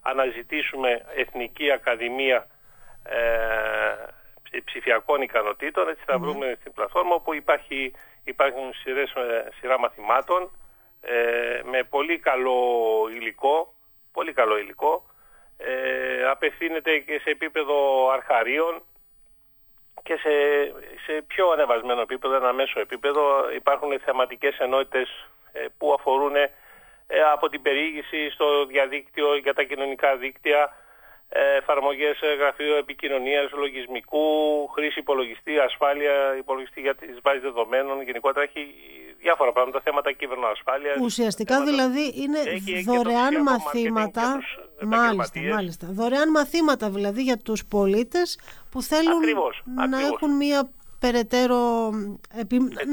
αναζητήσουμε 0.02 1.04
Εθνική 1.16 1.70
Ακαδημία 1.70 2.46
ε, 3.04 4.60
ψηφιακών 4.64 5.22
ικανοτήτων. 5.22 5.88
Έτσι 5.88 6.02
θα 6.06 6.18
βρούμε 6.18 6.56
στην 6.60 6.72
πλατφόρμα 6.72 7.14
όπου 7.14 7.34
υπάρχει, 7.34 7.92
υπάρχουν 8.24 8.74
σειρές, 8.74 9.12
ε, 9.12 9.48
σειρά 9.60 9.78
μαθημάτων 9.78 10.50
ε, 11.00 11.60
με 11.64 11.82
πολύ 11.82 12.18
καλό 12.18 12.58
υλικό, 13.10 13.74
πολύ 14.12 14.32
καλό 14.32 14.58
υλικό. 14.58 15.04
Ε, 15.56 16.24
απευθύνεται 16.28 16.98
και 16.98 17.18
σε 17.18 17.30
επίπεδο 17.30 18.08
αρχαρίων 18.10 18.82
και 20.02 20.16
σε, 20.16 20.30
σε 21.06 21.22
πιο 21.26 21.50
ανεβασμένο 21.50 22.00
επίπεδο, 22.00 22.34
ένα 22.34 22.52
μέσο 22.52 22.80
επίπεδο. 22.80 23.50
Υπάρχουν 23.54 24.00
θεματικές 24.00 24.58
ενότητες 24.58 25.28
ε, 25.52 25.66
που 25.78 25.92
αφορούν 25.92 26.32
από 27.32 27.48
την 27.48 27.62
περιήγηση 27.62 28.30
στο 28.30 28.66
διαδίκτυο 28.66 29.36
για 29.36 29.54
τα 29.54 29.62
κοινωνικά 29.62 30.16
δίκτυα 30.16 30.72
εφαρμογές 31.58 32.16
γραφείου 32.38 32.74
επικοινωνίας, 32.74 33.50
λογισμικού, 33.52 34.26
χρήση 34.74 34.98
υπολογιστή, 34.98 35.58
ασφάλεια 35.58 36.36
υπολογιστή 36.38 36.80
για 36.80 36.94
τις 36.94 37.18
βάσεις 37.22 37.42
δεδομένων. 37.42 38.02
Γενικότερα 38.02 38.44
έχει 38.44 38.74
διάφορα 39.20 39.52
πράγματα, 39.52 39.80
θέματα 39.80 40.12
κυβερνοασφάλεια. 40.12 40.92
Ουσιαστικά 41.00 41.64
δηλαδή 41.64 42.12
είναι 42.22 42.38
δωρεάν 42.84 43.42
μαθήματα. 43.42 44.40
Μάλιστα, 44.80 45.40
μάλιστα. 45.40 45.86
Δωρεάν 45.90 46.30
μαθήματα 46.30 46.90
δηλαδή 46.90 47.22
για 47.22 47.38
τους 47.38 47.64
πολίτες 47.66 48.38
που 48.70 48.82
θέλουν 48.82 49.22
να 49.90 50.00
έχουν 50.00 50.36
μια 50.36 50.70
περαιτέρω 50.98 51.90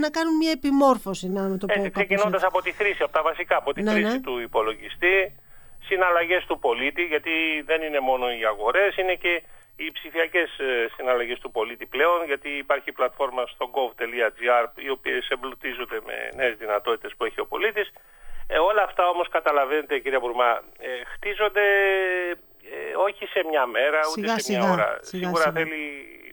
να 0.02 0.10
κάνουν 0.10 0.36
μια 0.38 0.52
επιμόρφωση 0.52 1.30
να 1.30 1.58
το 1.58 1.66
πω 1.66 1.90
ξεκινώντας 1.90 2.44
από 2.44 2.62
τη 2.62 2.72
χρήση, 2.72 3.04
από 3.04 3.12
τα 3.12 3.22
βασικά 3.22 3.56
από 3.58 3.74
τη 3.74 3.82
ναι, 3.82 3.92
χρήση 3.92 4.12
ναι. 4.12 4.20
του 4.20 4.40
υπολογιστή 4.40 5.36
συναλλαγές 5.84 6.46
του 6.46 6.60
πολίτη 6.60 7.04
γιατί 7.04 7.62
δεν 7.66 7.82
είναι 7.82 8.00
μόνο 8.00 8.32
οι 8.32 8.46
αγορές 8.46 8.98
είναι 8.98 9.16
και 9.16 9.44
οι 9.76 9.92
ψηφιακές 9.92 10.60
ε, 10.60 10.88
συναλλαγές 10.96 11.40
του 11.40 11.52
πολίτη 11.52 11.86
πλέον 11.86 12.26
γιατί 12.26 12.50
υπάρχει 12.50 12.92
πλατφόρμα 12.92 13.44
στο 13.46 13.70
gov.gr 13.74 14.66
οι 14.76 14.90
οποίες 14.90 15.28
εμπλουτίζονται 15.30 16.00
με 16.06 16.30
νέες 16.36 16.58
δυνατότητες 16.58 17.16
που 17.18 17.26
έχει 17.26 17.40
ο 17.40 17.46
πολίτης. 17.46 17.92
Ε, 18.48 18.58
όλα 18.58 18.84
αυτά 18.84 19.10
όμως 19.10 19.28
καταλαβαίνετε 19.30 20.00
κύριε 20.00 20.20
Μπουρμά 20.20 20.64
ε, 20.80 20.88
χτίζονται 21.14 21.66
ε, 22.74 22.96
όχι 22.96 23.26
σε 23.26 23.44
μια 23.50 23.66
μέρα 23.66 24.00
ούτε 24.12 24.40
σε 24.40 24.52
μια 24.52 24.72
ώρα. 24.72 25.00
σίγουρα 25.02 25.52
θέλει 25.52 25.84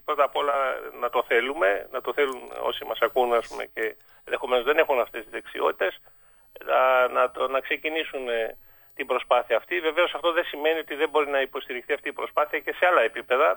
πρώτα 0.04 0.24
απ' 0.24 0.36
όλα 0.36 0.54
να 1.00 1.10
το 1.10 1.24
θέλουμε 1.28 1.88
να 1.90 2.00
το 2.00 2.12
θέλουν 2.12 2.40
όσοι 2.62 2.84
μας 2.84 2.98
ακούν 3.00 3.34
ας 3.34 3.48
πούμε, 3.48 3.64
και 3.74 3.96
ενδεχομένως 4.24 4.64
δεν 4.64 4.78
έχουν 4.78 5.00
αυτές 5.00 5.22
τις 5.22 5.30
δεξιότητες 5.30 6.00
να, 6.64 7.08
να, 7.08 7.48
να 7.48 7.60
ξεκινήσουν 7.60 8.28
την 8.98 9.06
προσπάθεια 9.12 9.56
αυτή. 9.56 9.74
Βεβαίως 9.88 10.10
αυτό 10.14 10.28
δεν 10.32 10.44
σημαίνει 10.44 10.78
ότι 10.84 10.94
δεν 10.94 11.08
μπορεί 11.10 11.28
να 11.36 11.40
υποστηριχθεί 11.40 11.92
αυτή 11.92 12.08
η 12.08 12.16
προσπάθεια 12.20 12.58
και 12.58 12.72
σε 12.78 12.84
άλλα 12.86 13.02
επίπεδα. 13.10 13.48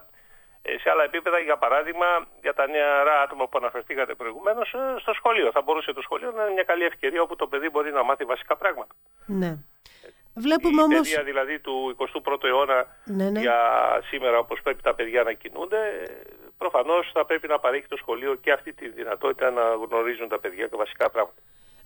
Ε, 0.62 0.78
σε 0.82 0.90
άλλα 0.90 1.04
επίπεδα, 1.04 1.40
για 1.40 1.58
παράδειγμα, 1.64 2.08
για 2.42 2.54
τα 2.54 2.68
νεαρά 2.68 3.22
άτομα 3.26 3.44
που 3.48 3.58
αναφερθήκατε 3.62 4.14
προηγουμένως, 4.22 4.74
ε, 4.74 5.00
στο 5.04 5.14
σχολείο. 5.14 5.52
Θα 5.52 5.62
μπορούσε 5.62 5.94
το 5.94 6.02
σχολείο 6.02 6.32
να 6.32 6.42
είναι 6.44 6.54
μια 6.58 6.64
καλή 6.64 6.84
ευκαιρία 6.92 7.22
όπου 7.22 7.36
το 7.36 7.48
παιδί 7.48 7.70
μπορεί 7.70 7.92
να 7.92 8.04
μάθει 8.04 8.26
βασικά 8.26 8.56
πράγματα. 8.62 8.94
Ναι. 9.26 9.52
Βλέπουμε 10.34 10.82
η 10.82 10.84
όμως... 10.84 11.00
παιδεία 11.00 11.24
δηλαδή 11.24 11.60
του 11.60 11.96
21ου 11.98 12.44
αιώνα 12.44 12.80
ναι, 13.06 13.30
ναι. 13.30 13.40
για 13.40 13.60
σήμερα 14.10 14.38
όπως 14.38 14.62
πρέπει 14.62 14.82
τα 14.82 14.94
παιδιά 14.96 15.24
να 15.24 15.34
κινούνται, 15.34 15.82
προφανώς 16.58 17.12
θα 17.14 17.26
πρέπει 17.26 17.48
να 17.48 17.60
παρέχει 17.60 17.88
το 17.88 17.98
σχολείο 17.98 18.36
και 18.36 18.52
αυτή 18.52 18.74
τη 18.74 18.90
δυνατότητα 18.90 19.52
να 19.52 19.62
γνωρίζουν 19.62 20.28
τα 20.28 20.40
παιδιά 20.40 20.70
τα 20.70 20.78
βασικά 20.78 21.10
πράγματα 21.10 21.42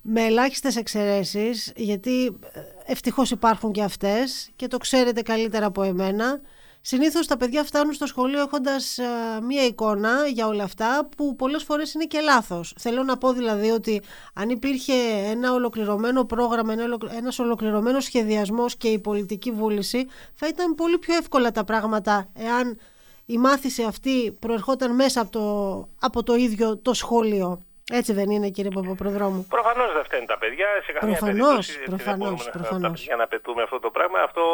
με 0.08 0.22
ελάχιστες 0.24 0.76
εξαιρέσεις, 0.76 1.72
γιατί 1.76 2.24
ε, 2.24 2.60
ευτυχώς 2.86 3.30
υπάρχουν 3.30 3.72
και 3.72 3.82
αυτές 3.82 4.50
και 4.56 4.66
το 4.66 4.78
ξέρετε 4.78 5.22
καλύτερα 5.22 5.66
από 5.66 5.82
εμένα. 5.82 6.40
Συνήθως 6.80 7.26
τα 7.26 7.36
παιδιά 7.36 7.64
φτάνουν 7.64 7.92
στο 7.92 8.06
σχολείο 8.06 8.40
έχοντας 8.40 8.98
ε, 8.98 9.04
μία 9.42 9.64
εικόνα 9.64 10.26
για 10.26 10.46
όλα 10.46 10.64
αυτά 10.64 11.08
που 11.16 11.36
πολλές 11.36 11.62
φορές 11.62 11.94
είναι 11.94 12.04
και 12.04 12.20
λάθος. 12.20 12.74
Θέλω 12.78 13.02
να 13.02 13.18
πω 13.18 13.32
δηλαδή 13.32 13.70
ότι 13.70 14.02
αν 14.34 14.48
υπήρχε 14.48 14.92
ένα 15.26 15.52
ολοκληρωμένο 15.52 16.24
πρόγραμμα, 16.24 16.72
ένα 16.72 17.32
ολοκληρωμένος 17.38 18.04
σχεδιασμός 18.04 18.76
και 18.76 18.88
η 18.88 18.98
πολιτική 18.98 19.50
βούληση, 19.50 20.06
θα 20.34 20.46
ήταν 20.46 20.74
πολύ 20.74 20.98
πιο 20.98 21.16
εύκολα 21.16 21.50
τα 21.50 21.64
πράγματα 21.64 22.28
εάν 22.34 22.78
η 23.26 23.38
μάθηση 23.38 23.82
αυτή 23.82 24.36
προερχόταν 24.38 24.94
μέσα 24.94 25.20
από 25.20 25.30
το, 25.30 25.88
από 26.00 26.22
το 26.22 26.34
ίδιο 26.34 26.76
το 26.76 26.94
σχολείο. 26.94 27.60
Έτσι 27.92 28.12
δεν 28.12 28.30
είναι 28.30 28.48
κύριε 28.48 28.70
Παπαπροδρόμου. 28.70 29.46
Προφανώς 29.48 29.92
δεν 29.92 30.04
φταίνουν 30.04 30.26
τα 30.26 30.38
παιδιά. 30.38 30.66
Σε 30.84 30.92
καμία 30.92 31.16
προφανώς, 31.16 31.66
περίπτωση 31.66 31.84
προφανώς, 31.84 32.42
δεν 32.44 32.52
προφανώς. 32.52 33.02
Για 33.04 33.16
να 33.16 33.26
πετούμε 33.26 33.62
αυτό 33.62 33.80
το 33.80 33.90
πράγμα. 33.90 34.18
Αυτό 34.20 34.44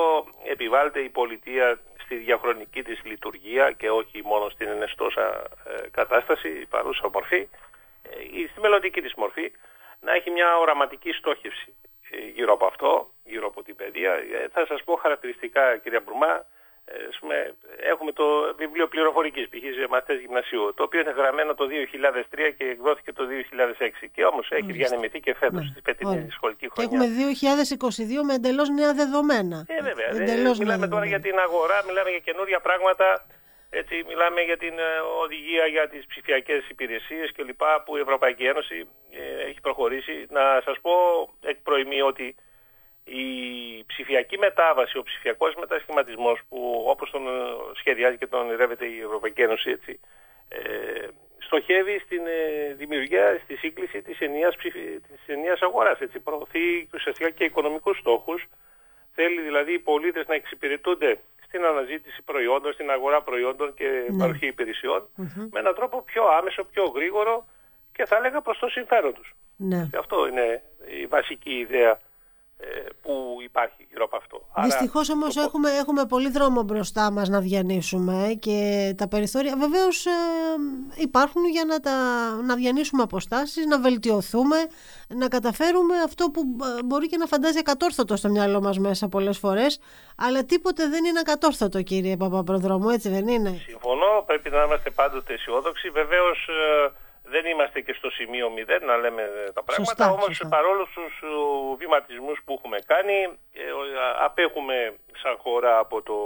επιβάλλεται 0.51 1.01
η 1.01 1.09
πολιτεία 1.09 1.79
στη 2.03 2.15
διαχρονική 2.17 2.83
της 2.83 3.01
λειτουργία 3.05 3.73
και 3.73 3.91
όχι 3.91 4.23
μόνο 4.25 4.49
στην 4.49 4.69
ενεστώσα 4.69 5.27
ε, 5.67 5.89
κατάσταση, 5.91 6.49
η 6.49 6.67
παρούσα 6.67 7.11
μορφή, 7.13 7.49
ε, 8.03 8.49
στη 8.51 8.61
μελλοντική 8.61 9.01
της 9.01 9.15
μορφή, 9.15 9.53
να 10.01 10.15
έχει 10.15 10.31
μια 10.31 10.59
οραματική 10.59 11.13
στόχευση 11.13 11.75
ε, 12.11 12.17
γύρω 12.35 12.53
από 12.53 12.67
αυτό, 12.67 13.11
γύρω 13.25 13.47
από 13.47 13.63
την 13.63 13.77
παιδεία. 13.77 14.13
Θα 14.53 14.67
σας 14.67 14.83
πω 14.85 14.95
χαρακτηριστικά 14.95 15.77
κυρία 15.77 16.01
Μπρουμά, 16.05 16.33
ε, 16.35 16.45
πούμε, 17.21 17.55
έχουμε 17.93 18.13
το 18.13 18.55
βιβλίο 18.57 18.87
πληροφορικής 18.89 19.49
π.χ. 19.49 19.65
σε 19.79 19.87
μαθητές 19.91 20.19
γυμνασίου, 20.21 20.75
το 20.77 20.83
οποίο 20.83 21.01
είναι 21.01 21.11
γραμμένο 21.11 21.55
το 21.55 21.65
2003 21.67 22.53
και 22.57 22.65
εκδόθηκε 22.65 23.13
το 23.13 23.25
2006 24.05 24.09
και 24.15 24.25
όμως 24.25 24.51
έχει 24.51 24.73
διανεμηθεί 24.73 25.21
και 25.21 25.35
φέτος 25.35 25.65
ναι. 25.65 25.71
στη 25.71 25.81
φετινή 25.85 26.29
σχολική 26.31 26.67
χρονιά. 26.71 26.91
Και 26.91 26.97
έχουμε 26.97 27.07
2022 28.21 28.27
με 28.29 28.35
εντελώς 28.35 28.69
νέα 28.69 28.93
δεδομένα. 28.95 29.65
Ε, 29.69 29.83
βέβαια. 29.83 30.09
Ε, 30.09 30.23
εντελώς 30.23 30.59
ε, 30.59 30.63
μιλάμε 30.63 30.89
τώρα 30.89 31.05
για 31.05 31.21
την 31.21 31.39
αγορά, 31.39 31.85
μιλάμε 31.87 32.11
για 32.11 32.19
καινούρια 32.19 32.61
πράγματα, 32.61 33.27
έτσι, 33.71 34.05
μιλάμε 34.09 34.41
για 34.41 34.57
την 34.57 34.75
ε, 34.79 34.91
οδηγία 35.25 35.67
για 35.67 35.89
τις 35.89 36.07
ψηφιακές 36.07 36.69
υπηρεσίες 36.69 37.33
κλπ. 37.33 37.63
που 37.85 37.97
η 37.97 38.01
Ευρωπαϊκή 38.01 38.45
Ένωση 38.45 38.89
ε, 39.11 39.49
έχει 39.49 39.61
προχωρήσει. 39.61 40.27
Να 40.31 40.61
σας 40.65 40.77
πω 40.81 40.93
εκ 41.41 41.59
προημίου 41.63 42.07
ότι 42.07 42.35
η 43.05 43.27
ψηφιακή 43.87 44.39
μετάβαση, 44.39 44.99
ο 44.99 45.03
ψηφιακός 45.03 45.55
μετασχηματισμός 45.55 46.41
που 46.49 46.85
όπως 46.87 47.11
τον 47.11 47.27
ε, 47.27 47.31
σχεδιάζει 47.75 48.17
και 48.17 48.27
τον 48.27 48.41
ονειρεύεται 48.41 48.87
η 48.87 49.01
Ευρωπαϊκή 49.01 49.43
Ένωση 49.43 49.71
έτσι, 49.71 50.01
ε, 50.49 50.59
στοχεύει 51.39 51.99
στην 52.05 52.23
ε, 52.27 52.75
δημιουργία, 52.75 53.41
στη 53.45 53.57
σύγκληση 53.57 54.03
της 54.03 54.21
ενιαίας, 54.21 54.57
ψηφι... 54.57 54.81
της 54.81 55.21
ενιαίας 55.27 55.61
αγοράς. 55.61 56.01
Έτσι. 56.01 56.19
Προωθεί 56.21 56.89
ουσιαστικά 56.95 57.31
και 57.31 57.45
οικονομικούς 57.45 57.99
στόχους. 57.99 58.45
Θέλει 59.15 59.41
δηλαδή 59.41 59.73
οι 59.73 59.79
πολίτες 59.79 60.27
να 60.27 60.35
εξυπηρετούνται 60.35 61.21
στην 61.47 61.65
αναζήτηση 61.65 62.23
προϊόντων, 62.23 62.73
στην 62.73 62.91
αγορά 62.91 63.23
προϊόντων 63.23 63.75
και 63.75 64.07
ναι. 64.09 64.19
παροχή 64.19 64.55
με 65.51 65.59
έναν 65.59 65.75
τρόπο 65.75 66.03
πιο 66.03 66.25
άμεσο, 66.29 66.65
πιο 66.65 66.85
γρήγορο 66.85 67.47
και 67.93 68.05
θα 68.05 68.17
έλεγα 68.17 68.41
προς 68.41 68.59
το 68.59 68.69
συμφέρον 68.69 69.15
τους. 69.15 69.35
Ναι. 69.57 69.89
Και 69.91 69.97
αυτό 69.97 70.27
είναι 70.27 70.63
η 71.01 71.07
βασική 71.07 71.51
ιδέα 71.51 71.91
ε, 71.91 71.99
που 73.03 73.37
υπάρχει 73.45 73.87
γύρω 73.91 74.05
από 74.05 74.17
αυτό. 74.17 74.43
Δυστυχώς 74.63 75.11
όμως 75.11 75.37
έχουμε, 75.37 75.71
έχουμε 75.71 76.07
πολύ 76.07 76.31
δρόμο 76.31 76.63
μπροστά 76.63 77.11
μας 77.11 77.29
να 77.29 77.41
διανύσουμε 77.41 78.37
και 78.39 78.59
τα 78.97 79.09
περιθώρια 79.09 79.57
βεβαίως 79.57 80.07
ε, 80.07 80.11
υπάρχουν 80.97 81.45
για 81.45 81.65
να, 81.65 81.81
τα, 81.81 81.93
να 82.47 82.55
διανύσουμε 82.55 83.03
αποστάσεις, 83.03 83.67
να 83.67 83.81
βελτιωθούμε, 83.81 84.57
να 85.09 85.29
καταφέρουμε 85.29 85.95
αυτό 86.05 86.31
που 86.31 86.41
ε, 86.79 86.83
μπορεί 86.85 87.09
και 87.09 87.17
να 87.17 87.27
φαντάζει 87.27 87.59
ακατόρθωτο 87.59 88.17
στο 88.17 88.29
μυαλό 88.29 88.61
μας 88.61 88.79
μέσα 88.79 89.09
πολλές 89.09 89.39
φορές. 89.39 89.81
Αλλά 90.17 90.45
τίποτε 90.45 90.89
δεν 90.89 91.05
είναι 91.05 91.19
ακατόρθωτο, 91.19 91.83
κύριε 91.83 92.17
Παπαπροδρόμου, 92.17 92.89
έτσι 92.89 93.09
δεν 93.09 93.29
είναι; 93.29 93.63
Συμφωνώ, 93.67 94.23
πρέπει 94.27 94.51
να 94.51 94.63
είμαστε 94.63 94.91
πάντοτε 94.91 95.33
αισιόδοξοι. 95.33 95.91
Βεβαίως. 95.91 96.49
Ε, 96.49 96.93
δεν 97.35 97.45
είμαστε 97.47 97.81
και 97.81 97.93
στο 97.93 98.11
σημείο 98.11 98.51
μηδέν 98.51 98.85
να 98.85 98.97
λέμε 98.97 99.23
τα 99.55 99.63
πράγματα, 99.63 99.85
Σωστά, 99.85 100.11
όμως 100.11 100.43
παρόλο 100.49 100.87
στους 100.91 101.15
βηματισμούς 101.79 102.39
που 102.45 102.53
έχουμε 102.59 102.79
κάνει, 102.87 103.19
ε, 103.53 103.65
απέχουμε 104.29 104.95
σαν 105.23 105.37
χώρα 105.45 105.79
από 105.79 106.03
το 106.03 106.17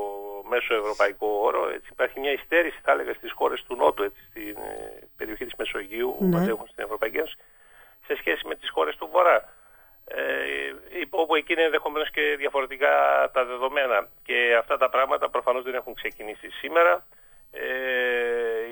μέσο 0.52 0.74
ευρωπαϊκό 0.74 1.28
όρο. 1.48 1.62
Έτσι, 1.76 1.88
υπάρχει 1.92 2.20
μια 2.20 2.32
υστέρηση, 2.32 2.78
θα 2.82 2.92
έλεγα, 2.92 3.12
στις 3.14 3.32
χώρες 3.32 3.62
του 3.66 3.76
Νότου, 3.76 4.02
έτσι, 4.02 4.20
στην 4.30 4.56
ε, 4.56 5.08
περιοχή 5.16 5.44
της 5.44 5.54
Μεσογείου, 5.58 6.14
που 6.18 6.24
ναι. 6.24 6.50
έχουν 6.54 6.66
στην 6.72 6.84
Ευρωπαϊκή 6.84 7.16
Ένωση, 7.16 7.36
σε 8.06 8.16
σχέση 8.16 8.46
με 8.46 8.54
τις 8.54 8.70
χώρες 8.70 8.96
του 8.96 9.08
Βορρά. 9.12 9.38
Ε, 10.08 10.18
όπου 11.10 11.34
εκεί 11.34 11.52
είναι 11.52 11.62
ενδεχομένως 11.62 12.10
και 12.10 12.36
διαφορετικά 12.38 12.92
τα 13.32 13.44
δεδομένα. 13.44 14.08
Και 14.22 14.56
αυτά 14.58 14.76
τα 14.76 14.88
πράγματα 14.88 15.30
προφανώς 15.30 15.62
δεν 15.62 15.74
έχουν 15.74 15.94
ξεκινήσει 15.94 16.48
σήμερα 16.50 17.04
ε, 17.50 18.25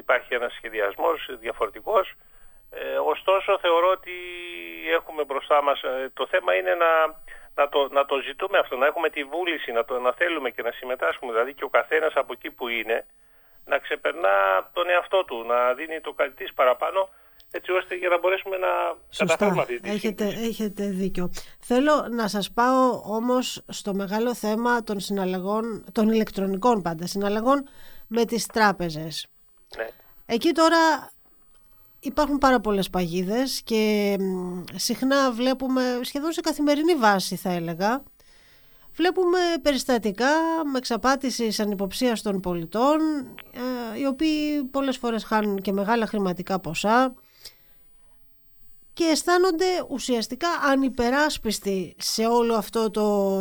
υπάρχει 0.04 0.34
ένας 0.34 0.52
σχεδιασμός 0.58 1.18
διαφορετικός. 1.44 2.06
Ε, 2.70 2.98
ωστόσο 3.14 3.50
θεωρώ 3.64 3.88
ότι 3.98 4.16
έχουμε 4.98 5.22
μπροστά 5.24 5.62
μας, 5.62 5.78
ε, 5.82 6.10
το 6.18 6.24
θέμα 6.32 6.50
είναι 6.58 6.74
να, 6.84 6.92
να, 7.58 7.64
το, 7.72 7.80
να 7.96 8.02
το 8.10 8.16
ζητούμε 8.26 8.58
αυτό, 8.58 8.74
να 8.76 8.86
έχουμε 8.86 9.08
τη 9.16 9.22
βούληση, 9.32 9.72
να, 9.72 9.84
το, 9.84 9.94
να 10.06 10.12
θέλουμε 10.20 10.50
και 10.50 10.62
να 10.62 10.72
συμμετάσχουμε, 10.78 11.32
δηλαδή 11.32 11.52
και 11.54 11.64
ο 11.64 11.72
καθένας 11.78 12.12
από 12.14 12.32
εκεί 12.36 12.50
που 12.50 12.68
είναι, 12.68 13.06
να 13.64 13.78
ξεπερνά 13.78 14.36
τον 14.72 14.86
εαυτό 14.90 15.24
του, 15.24 15.44
να 15.50 15.74
δίνει 15.74 16.00
το 16.00 16.12
κάτι 16.12 16.44
παραπάνω, 16.54 17.08
έτσι 17.50 17.70
ώστε 17.72 17.94
για 17.94 18.08
να 18.08 18.18
μπορέσουμε 18.18 18.56
να 18.56 18.72
Σωστά. 19.10 19.24
καταφέρουμε 19.24 19.60
αυτή 19.60 19.80
τη 19.80 19.90
έχετε, 19.90 20.24
έχετε 20.24 20.84
δίκιο. 20.84 21.30
Θέλω 21.60 22.06
να 22.10 22.28
σας 22.28 22.52
πάω 22.52 23.02
όμως 23.04 23.64
στο 23.68 23.94
μεγάλο 23.94 24.34
θέμα 24.34 24.82
των 24.82 25.00
συναλλαγών, 25.00 25.84
των 25.92 26.08
ηλεκτρονικών 26.08 26.82
πάντα, 26.82 27.06
συναλλαγών 27.06 27.68
με 28.08 28.24
τις 28.24 28.46
τράπεζες. 28.46 29.28
Ναι. 29.76 29.88
Εκεί 30.26 30.52
τώρα 30.52 31.10
υπάρχουν 32.00 32.38
πάρα 32.38 32.60
πολλές 32.60 32.90
παγίδες 32.90 33.62
και 33.64 34.16
συχνά 34.74 35.32
βλέπουμε, 35.32 36.00
σχεδόν 36.02 36.32
σε 36.32 36.40
καθημερινή 36.40 36.94
βάση 36.94 37.36
θα 37.36 37.50
έλεγα, 37.50 38.02
βλέπουμε 38.94 39.38
περιστατικά 39.62 40.30
με 40.72 40.78
εξαπάτηση 40.78 41.54
ανυποψίας 41.58 42.22
των 42.22 42.40
πολιτών, 42.40 43.00
ε, 43.52 43.98
οι 43.98 44.06
οποίοι 44.06 44.64
πολλές 44.64 44.96
φορές 44.96 45.24
χάνουν 45.24 45.56
και 45.56 45.72
μεγάλα 45.72 46.06
χρηματικά 46.06 46.60
ποσά 46.60 47.14
και 48.92 49.04
αισθάνονται 49.04 49.66
ουσιαστικά 49.88 50.48
ανυπεράσπιστοι 50.70 51.96
σε 51.98 52.26
όλο 52.26 52.54
αυτό 52.54 52.90
το, 52.90 53.38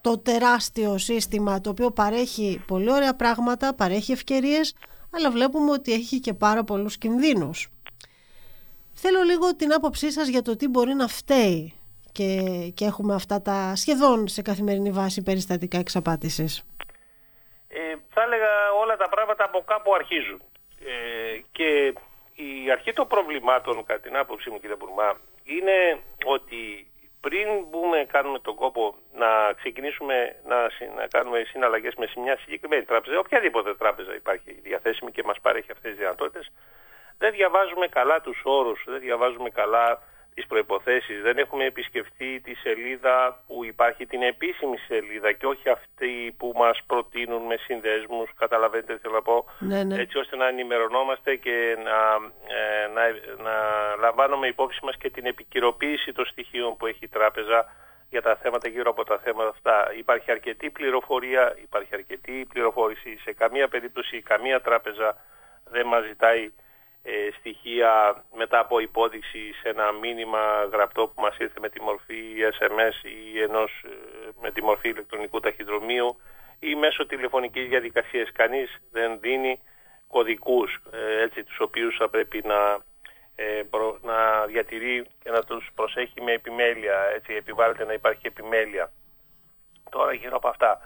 το 0.00 0.18
τεράστιο 0.18 0.98
σύστημα 0.98 1.60
το 1.60 1.70
οποίο 1.70 1.90
παρέχει 1.90 2.64
πολύ 2.66 2.90
ωραία 2.92 3.14
πράγματα, 3.14 3.74
παρέχει 3.74 4.12
ευκαιρίες, 4.12 4.74
αλλά 5.16 5.30
βλέπουμε 5.30 5.70
ότι 5.70 5.92
έχει 5.92 6.20
και 6.20 6.34
πάρα 6.34 6.64
πολλούς 6.64 6.98
κινδύνους. 6.98 7.68
Θέλω 8.94 9.22
λίγο 9.22 9.56
την 9.56 9.72
άποψή 9.72 10.12
σας 10.12 10.28
για 10.28 10.42
το 10.42 10.56
τι 10.56 10.68
μπορεί 10.68 10.94
να 10.94 11.06
φταίει 11.06 11.74
και, 12.12 12.40
και 12.74 12.84
έχουμε 12.84 13.14
αυτά 13.14 13.42
τα 13.42 13.72
σχεδόν 13.76 14.28
σε 14.28 14.42
καθημερινή 14.42 14.90
βάση 14.90 15.22
περιστατικά 15.22 15.78
εξαπάτησης. 15.78 16.64
Ε, 17.68 17.94
θα 18.08 18.22
έλεγα 18.22 18.72
όλα 18.82 18.96
τα 18.96 19.08
πράγματα 19.08 19.44
από 19.44 19.64
κάπου 19.66 19.94
αρχίζουν. 19.94 20.42
Ε, 20.80 21.40
και 21.52 21.94
η 22.34 22.70
αρχή 22.70 22.92
των 22.92 23.06
προβλημάτων, 23.06 23.84
κατά 23.84 24.00
την 24.00 24.16
άποψή 24.16 24.50
μου 24.50 24.60
κύριε 24.60 24.76
Μπουρμά, 24.76 25.20
είναι 25.44 26.00
ότι 26.24 26.90
πριν 27.26 27.48
μπούμε, 27.70 28.04
κάνουμε 28.14 28.38
τον 28.38 28.54
κόπο 28.54 28.94
να 29.14 29.52
ξεκινήσουμε 29.52 30.36
να, 30.46 30.58
να 30.96 31.06
κάνουμε 31.14 31.38
συναλλαγές 31.46 31.94
με 31.94 32.06
μια 32.16 32.36
συγκεκριμένη 32.42 32.82
τράπεζα, 32.82 33.18
οποιαδήποτε 33.18 33.74
τράπεζα 33.74 34.14
υπάρχει 34.14 34.52
διαθέσιμη 34.62 35.10
και 35.10 35.22
μας 35.24 35.40
παρέχει 35.40 35.72
αυτές 35.72 35.90
τις 35.90 36.00
δυνατότητες, 36.00 36.50
δεν 37.18 37.30
διαβάζουμε 37.32 37.86
καλά 37.86 38.20
τους 38.20 38.40
όρους, 38.44 38.84
δεν 38.86 39.00
διαβάζουμε 39.00 39.50
καλά 39.50 40.02
τις 40.36 40.46
προϋποθέσεις. 40.46 41.22
Δεν 41.22 41.38
έχουμε 41.38 41.64
επισκεφτεί 41.64 42.40
τη 42.40 42.54
σελίδα 42.54 43.42
που 43.46 43.64
υπάρχει 43.64 44.06
την 44.06 44.22
επίσημη 44.22 44.76
σελίδα 44.78 45.32
και 45.32 45.46
όχι 45.46 45.68
αυτή 45.68 46.34
που 46.38 46.52
μας 46.56 46.78
προτείνουν 46.86 47.42
με 47.42 47.56
συνδέσμους, 47.56 48.28
καταλαβαίνετε 48.36 48.94
τι 48.94 49.00
θέλω 49.00 49.14
να 49.14 49.22
πω, 49.22 49.44
ναι, 49.58 49.82
ναι. 49.84 50.00
έτσι 50.02 50.18
ώστε 50.18 50.36
να 50.36 50.46
ενημερωνόμαστε 50.48 51.36
και 51.36 51.76
να, 51.84 51.98
ε, 52.56 52.86
να, 52.94 53.02
να 53.46 53.54
λαμβάνουμε 54.00 54.46
υπόψη 54.46 54.80
μας 54.82 54.96
και 54.96 55.10
την 55.10 55.26
επικυροποίηση 55.26 56.12
των 56.12 56.26
στοιχείων 56.26 56.76
που 56.76 56.86
έχει 56.86 57.04
η 57.04 57.08
τράπεζα 57.08 57.58
για 58.10 58.22
τα 58.22 58.36
θέματα 58.36 58.68
γύρω 58.68 58.90
από 58.90 59.04
τα 59.04 59.18
θέματα 59.18 59.48
αυτά. 59.48 59.92
Υπάρχει 59.98 60.30
αρκετή 60.30 60.70
πληροφορία, 60.70 61.56
υπάρχει 61.62 61.94
αρκετή 61.94 62.46
πληροφόρηση. 62.52 63.18
Σε 63.24 63.32
καμία 63.32 63.68
περίπτωση 63.68 64.22
καμία 64.22 64.60
τράπεζα 64.60 65.16
δεν 65.70 65.86
μας 65.86 66.04
ζητάει 66.06 66.42
ε, 66.44 66.50
στοιχεία 67.38 68.24
μετά 68.36 68.58
από 68.58 68.78
υπόδειξη 68.78 69.52
σε 69.62 69.68
ένα 69.68 69.92
μήνυμα 69.92 70.68
γραπτό 70.72 71.06
που 71.06 71.20
μας 71.20 71.38
ήρθε 71.38 71.60
με 71.60 71.68
τη 71.68 71.82
μορφή 71.82 72.22
SMS 72.58 73.08
ή 73.34 73.40
ενός, 73.42 73.84
ε, 73.84 73.88
με 74.40 74.50
τη 74.50 74.62
μορφή 74.62 74.88
ηλεκτρονικού 74.88 75.40
ταχυδρομείου 75.40 76.16
ή 76.58 76.74
μέσω 76.74 77.06
τηλεφωνικής 77.06 77.68
διαδικασίας. 77.68 78.32
Κανείς 78.32 78.80
δεν 78.92 79.20
δίνει 79.20 79.60
κωδικούς 80.08 80.78
ε, 80.92 81.22
έτσι, 81.22 81.44
τους 81.44 81.60
οποίους 81.60 81.96
θα 81.96 82.08
πρέπει 82.08 82.42
να, 82.44 82.78
να 84.02 84.46
διατηρεί 84.46 85.06
και 85.22 85.30
να 85.30 85.42
τους 85.42 85.70
προσέχει 85.74 86.20
με 86.22 86.32
επιμέλεια. 86.32 86.98
Έτσι, 87.14 87.34
επιβάλλεται 87.34 87.84
να 87.84 87.92
υπάρχει 87.92 88.26
επιμέλεια. 88.26 88.92
Τώρα 89.90 90.12
γύρω 90.12 90.36
από 90.36 90.48
αυτά. 90.48 90.80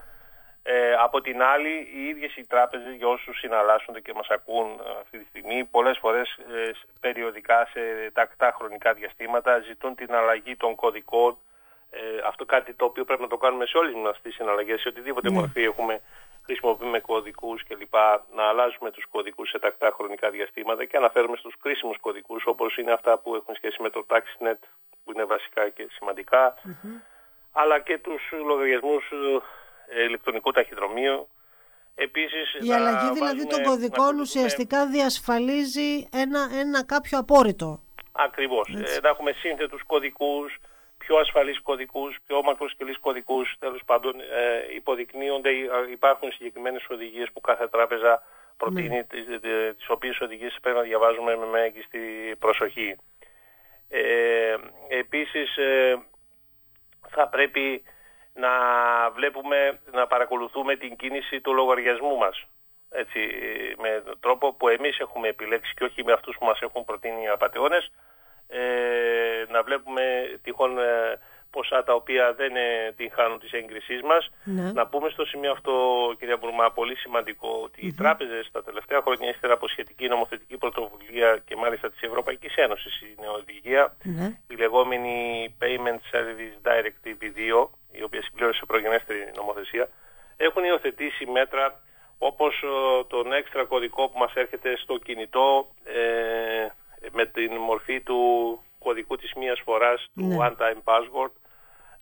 Ε, 0.63 0.93
από 0.93 1.21
την 1.21 1.43
άλλη, 1.43 1.89
οι 1.95 2.09
ίδιες 2.09 2.37
οι 2.37 2.47
τράπεζες 2.47 2.95
για 2.95 3.09
όσους 3.09 3.39
συναλλάσσονται 3.39 4.01
και 4.01 4.13
μας 4.15 4.29
ακούν 4.29 4.81
αυτή 5.01 5.19
τη 5.19 5.25
στιγμή, 5.25 5.65
πολλές 5.65 5.99
φορές 5.99 6.29
ε, 6.31 6.71
περιοδικά 7.01 7.69
σε 7.73 7.81
τακτά 8.13 8.55
χρονικά 8.59 8.93
διαστήματα 8.93 9.59
ζητούν 9.59 9.95
την 9.95 10.15
αλλαγή 10.15 10.57
των 10.57 10.75
κωδικών. 10.75 11.39
Ε, 11.91 11.99
αυτό 12.27 12.45
κάτι 12.45 12.75
το 12.75 12.85
οποίο 12.85 13.05
πρέπει 13.05 13.23
να 13.23 13.29
το 13.29 13.37
κάνουμε 13.37 13.67
σε 13.67 13.79
όλες 13.79 13.95
μας 13.95 14.21
τις 14.23 14.35
συναλλαγές, 14.35 14.81
σε 14.81 14.89
οτιδήποτε 14.89 15.31
ναι. 15.31 15.35
μορφή 15.39 15.63
έχουμε 15.63 16.01
χρησιμοποιούμε 16.45 17.01
κωδικούς 17.01 17.65
κλπ. 17.65 17.95
Να 18.35 18.45
αλλάζουμε 18.49 18.91
τους 18.91 19.05
κωδικούς 19.11 19.49
σε 19.49 19.59
τακτά 19.59 19.91
χρονικά 19.95 20.31
διαστήματα 20.31 20.85
και 20.85 20.97
αναφέρουμε 20.97 21.37
στους 21.37 21.55
κρίσιμους 21.63 21.99
κωδικούς 21.99 22.47
όπως 22.47 22.77
είναι 22.77 22.93
αυτά 22.93 23.19
που 23.19 23.35
έχουν 23.35 23.55
σχέση 23.55 23.83
με 23.83 23.91
το 23.91 24.07
TaxNet 24.09 24.61
που 25.05 25.13
είναι 25.13 25.25
βασικά 25.25 25.69
και 25.69 25.89
σημαντικα 25.91 26.55
αλλά 27.53 27.79
και 27.81 27.99
τους 27.99 28.23
λογαριασμούς 28.47 29.05
ηλεκτρονικό 30.07 30.51
ταχυδρομείο. 30.51 31.29
Επίσης, 31.95 32.55
Η 32.61 32.73
αλλαγή 32.73 33.13
δηλαδή 33.13 33.47
των 33.47 33.63
κωδικών 33.63 34.19
ουσιαστικά 34.19 34.87
διασφαλίζει 34.87 36.09
ένα, 36.13 36.49
ένα 36.61 36.85
κάποιο 36.85 37.19
απόρριτο. 37.19 37.81
Ακριβώς. 38.13 38.69
Ε, 38.69 39.01
να 39.03 39.09
έχουμε 39.09 39.33
σύνθετους 39.33 39.83
κωδικούς, 39.83 40.57
πιο 40.99 41.17
ασφαλείς 41.17 41.61
κωδικούς, 41.61 42.17
πιο 42.27 42.43
μακροσκελείς 42.43 42.99
κωδικούς. 42.99 43.55
Τέλος 43.59 43.83
πάντων 43.85 44.21
ε, 44.21 44.75
υποδεικνύονται, 44.75 45.51
υπάρχουν 45.91 46.33
συγκεκριμένες 46.33 46.87
οδηγίες 46.89 47.29
που 47.33 47.41
κάθε 47.41 47.69
τράπεζα 47.69 48.23
προτείνει, 48.57 48.89
ναι. 48.89 49.05
τις, 49.05 49.25
τις 49.77 49.89
οποίες 49.89 50.21
οδηγίες 50.21 50.59
πρέπει 50.63 50.77
να 50.77 50.83
διαβάζουμε 50.83 51.37
με 51.37 51.47
μέγιστη 51.47 51.99
προσοχή. 52.39 52.97
Ε, 53.89 54.57
επίσης 54.89 55.57
ε, 55.57 55.99
θα 57.09 57.29
πρέπει 57.29 57.83
να 58.41 58.53
βλέπουμε, 59.11 59.81
να 59.93 60.07
παρακολουθούμε 60.07 60.77
την 60.77 60.97
κίνηση 60.97 61.41
του 61.41 61.55
λογαριασμού 61.55 62.17
μας. 62.17 62.45
Έτσι, 62.91 63.21
με 63.79 64.03
τρόπο 64.21 64.53
που 64.55 64.69
εμείς 64.69 64.99
έχουμε 64.99 65.29
επιλέξει 65.29 65.75
και 65.77 65.85
όχι 65.85 66.05
με 66.05 66.13
αυτούς 66.13 66.37
που 66.39 66.45
μας 66.45 66.61
έχουν 66.61 66.85
προτείνει 66.85 67.23
οι 67.23 67.29
απαταιώνες, 67.29 67.91
ε, 68.49 68.61
να 69.49 69.63
βλέπουμε 69.63 70.03
τυχόν 70.43 70.79
ε, 70.79 71.19
ποσά 71.51 71.83
τα 71.85 71.95
οποία 71.95 72.35
δεν 72.35 72.57
ε, 72.57 72.93
την 72.97 73.11
χάνουν 73.15 73.39
της 73.39 73.53
έγκρισής 73.53 74.03
μας. 74.03 74.31
Ναι. 74.45 74.73
Να 74.73 74.87
πούμε 74.87 75.09
στο 75.09 75.25
σημείο 75.25 75.51
αυτό, 75.51 75.73
κυρία 76.19 76.37
Μπουρμά, 76.37 76.71
πολύ 76.71 76.97
σημαντικό, 76.97 77.61
ότι 77.65 77.87
οι 77.87 77.93
τράπεζες 77.93 78.49
τα 78.53 78.63
τελευταία 78.63 79.01
χρόνια, 79.01 79.31
ύστερα 79.31 79.53
από 79.53 79.69
σχετική 79.69 80.09
νομοθετική 80.09 80.57
πρωτοβουλία 80.57 81.43
και 81.45 81.57
μάλιστα 81.57 81.91
της 81.91 82.01
Ευρωπαϊκής 82.01 82.55
Ένωσης, 82.55 83.01
η 83.01 83.17
νεοοδηγία, 83.21 83.97
ναι. 84.03 84.39
η 84.49 84.55
λεγόμενη 84.55 85.17
Payment 85.61 86.01
Service 86.13 86.57
Directive 86.69 87.23
2, 87.65 87.69
η 87.93 88.03
οποία 88.03 88.23
συμπλήρωσε 88.23 88.65
προγενέστερη 88.67 89.31
νομοθεσία, 89.37 89.89
έχουν 90.37 90.65
υιοθετήσει 90.65 91.27
μέτρα 91.27 91.83
όπως 92.19 92.63
ε, 92.63 93.05
τον 93.05 93.33
έξτρα 93.33 93.65
κωδικό 93.65 94.09
που 94.09 94.19
μας 94.19 94.33
έρχεται 94.35 94.77
στο 94.77 94.99
κινητό 94.99 95.69
ε, 95.85 96.67
με 97.13 97.27
την 97.27 97.57
μορφή 97.57 98.01
του 98.01 98.21
κωδικού 98.79 99.17
της 99.17 99.33
μίας 99.35 99.61
φοράς 99.65 100.07
του 100.15 100.27
ναι. 100.27 100.37
One 100.41 100.57
Time 100.63 100.83
Password 100.85 101.33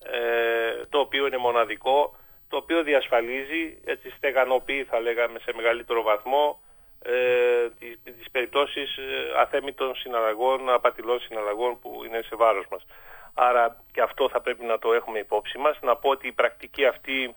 ε, 0.02 0.84
το 0.88 0.98
οποίο 0.98 1.26
είναι 1.26 1.36
μοναδικό 1.36 2.16
το 2.48 2.56
οποίο 2.56 2.82
διασφαλίζει, 2.82 3.80
έτσι 3.84 4.10
στεγανοποιεί 4.10 4.84
θα 4.84 5.00
λέγαμε 5.00 5.38
σε 5.38 5.52
μεγαλύτερο 5.56 6.02
βαθμό 6.02 6.60
ε, 7.02 7.68
τις, 7.78 7.98
τις 8.02 8.30
περιπτώσεις 8.30 8.96
ε, 8.96 9.40
αθέμητων 9.40 9.94
συναλλαγών, 9.94 10.70
απατηλών 10.70 11.20
συναλλαγών 11.20 11.78
που 11.78 12.02
είναι 12.06 12.22
σε 12.22 12.36
βάρος 12.36 12.66
μας. 12.70 12.86
Άρα 13.34 13.76
και 13.92 14.00
αυτό 14.00 14.28
θα 14.28 14.40
πρέπει 14.40 14.64
να 14.64 14.78
το 14.78 14.92
έχουμε 14.92 15.18
υπόψη 15.18 15.58
μας. 15.58 15.78
Να 15.82 15.96
πω 15.96 16.10
ότι 16.10 16.26
η 16.26 16.32
πρακτική 16.32 16.86
αυτή 16.86 17.34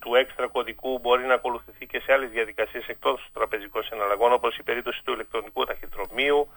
του 0.00 0.14
έξτρα 0.14 0.46
κωδικού 0.46 0.98
μπορεί 0.98 1.24
να 1.24 1.34
ακολουθηθεί 1.34 1.86
και 1.86 2.00
σε 2.00 2.12
άλλες 2.12 2.30
διαδικασίες 2.30 2.86
εκτός 2.88 3.20
των 3.22 3.32
τραπεζικών 3.32 3.82
συναλλαγών 3.82 4.32
όπως 4.32 4.56
η 4.56 4.62
περίπτωση 4.62 5.04
του 5.04 5.12
ηλεκτρονικού 5.12 5.64
ταχυδρομείου, 5.64 6.48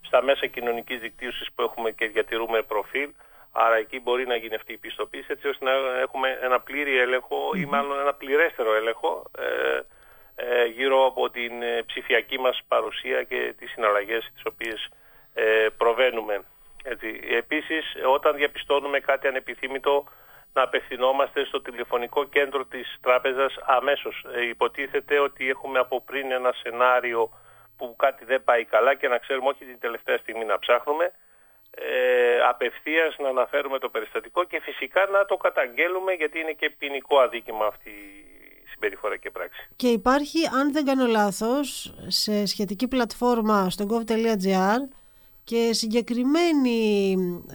στα 0.00 0.22
μέσα 0.22 0.46
κοινωνικής 0.46 1.00
δικτύωσης 1.00 1.52
που 1.54 1.62
έχουμε 1.62 1.90
και 1.90 2.06
διατηρούμε 2.06 2.62
προφίλ. 2.62 3.10
Άρα 3.52 3.76
εκεί 3.76 4.00
μπορεί 4.00 4.26
να 4.26 4.36
γίνει 4.36 4.54
αυτή 4.54 4.72
η 4.72 4.76
πιστοποίηση 4.76 5.26
έτσι 5.28 5.48
ώστε 5.48 5.64
να 5.64 6.00
έχουμε 6.00 6.38
ένα 6.42 6.60
πλήρη 6.60 6.92
ή 7.54 7.64
μάλλον 7.64 8.00
ένα 8.00 8.14
πληρέστερο 8.14 8.74
έλεγχο 8.74 9.30
ε, 9.38 9.80
ε, 10.42 10.64
γύρω 10.64 11.06
από 11.06 11.30
την 11.30 11.62
ε, 11.62 11.82
ψηφιακή 11.86 12.38
μας 12.38 12.60
παρουσία 12.68 13.22
και 13.22 13.54
τις 13.58 13.70
συναλλαγές 13.70 14.30
τις 14.34 14.42
οποίες 14.44 14.88
ε, 15.34 15.66
προβαίνουμε. 15.76 16.44
Έτσι. 16.82 17.20
Επίσης, 17.30 17.96
όταν 18.06 18.36
διαπιστώνουμε 18.36 19.00
κάτι 19.00 19.26
ανεπιθύμητο, 19.26 20.04
να 20.52 20.62
απευθυνόμαστε 20.62 21.44
στο 21.44 21.62
τηλεφωνικό 21.62 22.24
κέντρο 22.24 22.64
της 22.64 22.96
τράπεζας 23.00 23.54
αμέσως. 23.66 24.24
Ε, 24.34 24.46
υποτίθεται 24.48 25.18
ότι 25.18 25.48
έχουμε 25.48 25.78
από 25.78 26.00
πριν 26.00 26.30
ένα 26.30 26.52
σενάριο 26.62 27.30
που 27.76 27.96
κάτι 27.96 28.24
δεν 28.24 28.44
πάει 28.44 28.64
καλά 28.64 28.94
και 28.94 29.08
να 29.08 29.18
ξέρουμε 29.18 29.48
όχι 29.48 29.64
την 29.64 29.78
τελευταία 29.80 30.18
στιγμή 30.18 30.44
να 30.44 30.58
ψάχνουμε, 30.58 31.12
ε, 31.70 32.40
απευθείας 32.48 33.16
να 33.18 33.28
αναφέρουμε 33.28 33.78
το 33.78 33.88
περιστατικό 33.88 34.44
και 34.44 34.60
φυσικά 34.60 35.06
να 35.06 35.24
το 35.24 35.36
καταγγέλουμε 35.36 36.12
γιατί 36.12 36.38
είναι 36.40 36.52
και 36.52 36.70
ποινικό 36.70 37.18
αδίκημα 37.18 37.66
αυτή 37.66 37.90
η 37.90 38.68
συμπεριφορά 38.70 39.16
και 39.16 39.30
πράξη. 39.30 39.68
Και 39.76 39.88
υπάρχει, 39.88 40.38
αν 40.60 40.72
δεν 40.72 40.84
κάνω 40.84 41.06
λάθος, 41.06 41.94
σε 42.06 42.46
σχετική 42.46 42.88
πλατφόρμα 42.88 43.70
στο 43.70 43.86
gov.gr 43.90 44.99
και 45.50 45.72
συγκεκριμένη 45.72 46.78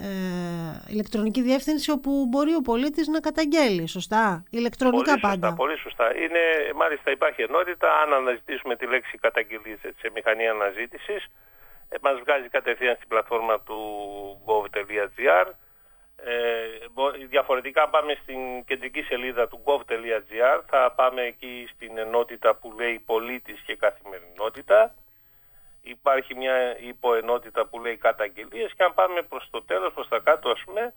ε, 0.07 0.93
ηλεκτρονική 0.93 1.41
διεύθυνση 1.41 1.91
όπου 1.91 2.11
μπορεί 2.29 2.53
ο 2.55 2.61
πολίτης 2.61 3.07
να 3.07 3.19
καταγγέλει, 3.19 3.87
σωστά, 3.87 4.43
ηλεκτρονικά 4.49 5.11
πολύ 5.11 5.19
πάντα. 5.27 5.47
Σωστά, 5.47 5.63
πολύ 5.63 5.77
σωστά. 5.77 6.15
Είναι, 6.23 6.43
μάλιστα 6.75 7.11
υπάρχει 7.11 7.41
ενότητα, 7.41 7.87
αν 8.01 8.13
αναζητήσουμε 8.13 8.75
τη 8.75 8.85
λέξη 8.85 9.17
καταγγελία 9.17 9.77
σε 9.81 10.07
μηχανή 10.13 10.47
αναζήτησης, 10.47 11.21
ε, 11.89 11.95
μας 12.01 12.19
βγάζει 12.23 12.47
κατευθείαν 12.49 12.95
στην 12.95 13.07
πλατφόρμα 13.07 13.59
του 13.59 13.79
gov.gr. 14.45 15.47
Ε, 16.15 17.25
διαφορετικά 17.27 17.89
πάμε 17.89 18.17
στην 18.21 18.39
κεντρική 18.65 19.01
σελίδα 19.01 19.47
του 19.47 19.61
gov.gr, 19.65 20.59
θα 20.71 20.91
πάμε 20.95 21.21
εκεί 21.21 21.69
στην 21.73 21.97
ενότητα 21.97 22.55
που 22.55 22.73
λέει 22.79 23.03
πολίτης 23.05 23.59
και 23.65 23.75
καθημερινότητα 23.75 24.93
υπάρχει 26.05 26.35
μια 26.35 26.57
υποενότητα 26.91 27.61
που 27.65 27.79
λέει 27.83 27.97
καταγγελίες 28.07 28.69
και 28.75 28.83
αν 28.83 28.93
πάμε 28.93 29.21
προς 29.21 29.47
το 29.51 29.59
τέλος, 29.69 29.93
προς 29.93 30.07
τα 30.07 30.19
κάτω 30.27 30.49
ας 30.49 30.61
πούμε, 30.65 30.93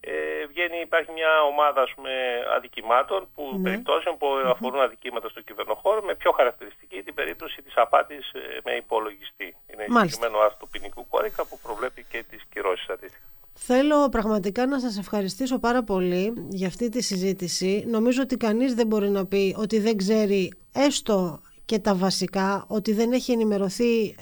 ε, 0.00 0.46
βγαίνει, 0.50 0.78
υπάρχει 0.88 1.10
μια 1.18 1.32
ομάδα 1.52 1.80
ας 1.82 1.92
πούμε, 1.94 2.12
αδικημάτων, 2.56 3.20
που, 3.34 3.42
ναι. 3.52 3.62
περιπτώσεων 3.62 4.16
που 4.18 4.26
αφορούν 4.54 4.80
αδικήματα 4.80 5.28
στο 5.28 5.40
κυβερνοχώρο 5.40 6.00
με 6.02 6.14
πιο 6.14 6.30
χαρακτηριστική 6.38 7.02
την 7.02 7.14
περίπτωση 7.14 7.62
της 7.62 7.74
απάτης 7.76 8.32
ε, 8.32 8.40
με 8.64 8.72
υπολογιστή. 8.72 9.56
Είναι 9.70 9.84
συγκεκριμένο 9.88 10.38
άρθρο 10.38 10.56
του 10.60 10.68
ποινικού 10.68 11.06
κώδικα 11.08 11.46
που 11.46 11.58
προβλέπει 11.62 12.06
και 12.10 12.24
τις 12.30 12.42
κυρώσεις 12.52 12.88
αντίστοιχα. 12.88 13.26
Θέλω 13.60 14.08
πραγματικά 14.08 14.66
να 14.66 14.78
σας 14.80 14.98
ευχαριστήσω 14.98 15.58
πάρα 15.58 15.82
πολύ 15.82 16.32
για 16.48 16.66
αυτή 16.66 16.88
τη 16.88 17.02
συζήτηση. 17.02 17.84
Νομίζω 17.86 18.22
ότι 18.22 18.36
κανείς 18.36 18.74
δεν 18.74 18.86
μπορεί 18.86 19.08
να 19.08 19.26
πει 19.26 19.54
ότι 19.58 19.78
δεν 19.80 19.96
ξέρει 19.96 20.52
έστω 20.72 21.40
και 21.68 21.78
τα 21.78 21.94
βασικά, 21.94 22.64
ότι 22.68 22.92
δεν 22.92 23.12
έχει 23.12 23.32
ενημερωθεί 23.32 24.00
ε, 24.04 24.14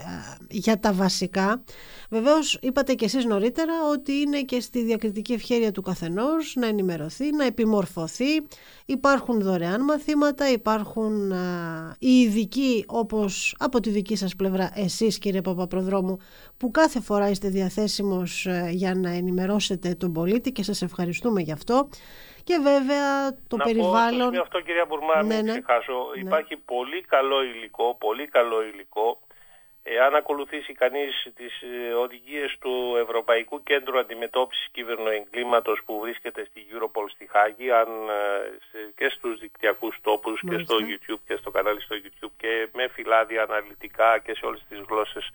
για 0.51 0.81
τα 0.81 0.93
βασικά. 0.93 1.63
Βεβαίως 2.11 2.59
είπατε 2.63 2.95
και 2.95 3.05
εσείς 3.05 3.25
νωρίτερα 3.25 3.73
ότι 3.93 4.13
είναι 4.13 4.41
και 4.41 4.61
στη 4.61 4.83
διακριτική 4.83 5.33
ευχέρεια 5.33 5.73
του 5.73 5.83
καθενός 5.83 6.55
να 6.57 6.67
ενημερωθεί, 6.67 7.31
να 7.31 7.45
επιμορφωθεί. 7.45 8.43
Υπάρχουν 8.87 9.41
δωρεάν 9.41 9.85
μαθήματα, 9.85 10.51
υπάρχουν 10.51 11.33
α, 11.33 11.97
οι 11.99 12.21
ειδικοί 12.21 12.85
όπως 12.87 13.57
από 13.59 13.81
τη 13.81 13.91
δική 13.91 14.17
σας 14.17 14.37
πλευρά 14.37 14.71
εσείς 14.75 15.19
κύριε 15.19 15.41
Παπαπροδρόμου 15.41 16.19
που 16.57 16.71
κάθε 16.71 17.01
φορά 17.01 17.31
είστε 17.31 17.49
διαθέσιμος 17.49 18.47
ε, 18.47 18.71
για 18.73 18.95
να 18.95 19.11
ενημερώσετε 19.11 19.95
τον 19.95 20.13
πολίτη 20.13 20.53
και 20.53 20.63
σας 20.63 20.83
ευχαριστούμε 20.83 21.41
γι' 21.41 21.53
αυτό. 21.53 21.89
Και 22.49 22.59
βέβαια 22.63 23.33
το 23.49 23.57
να 23.57 23.65
περιβάλλον... 23.65 24.31
Να 24.31 24.37
πω 24.37 24.41
αυτό 24.41 24.61
κυρία 24.61 24.85
Μπουρμά, 24.85 25.23
ναι, 25.23 25.35
μην 25.35 25.45
ναι. 25.45 25.51
ξεχάσω. 25.51 25.97
Ναι. 26.15 26.21
Υπάρχει 26.21 26.57
πολύ 26.57 27.01
καλό 27.01 27.43
υλικό, 27.43 27.97
πολύ 27.99 28.27
καλό 28.27 28.63
υλικό 28.63 29.21
αν 30.07 30.15
ακολουθήσει 30.15 30.73
κανείς 30.73 31.29
τις 31.35 31.63
ε, 31.63 31.93
οδηγίες 31.93 32.57
του 32.61 32.97
Ευρωπαϊκού 33.03 33.63
Κέντρου 33.63 33.99
Αντιμετώπισης 33.99 34.69
Κυβερνοεγκλήματος 34.73 35.83
που 35.85 36.01
βρίσκεται 36.01 36.45
στη 36.45 36.67
Europol 36.73 37.07
στη 37.15 37.29
Χάγη, 37.33 37.71
αν, 37.71 37.89
ε, 38.09 38.91
και 38.97 39.09
στους 39.09 39.39
δικτυακούς 39.39 39.99
τόπους 40.03 40.41
και 40.49 40.59
στο 40.59 40.77
YouTube 40.89 41.23
και 41.27 41.37
στο 41.37 41.51
κανάλι 41.51 41.81
στο 41.81 41.97
YouTube 42.03 42.35
και 42.37 42.69
με 42.75 42.89
φυλάδια 42.89 43.43
αναλυτικά 43.43 44.19
και 44.19 44.35
σε 44.35 44.47
όλες 44.47 44.63
τις 44.69 44.79
γλώσσες 44.89 45.31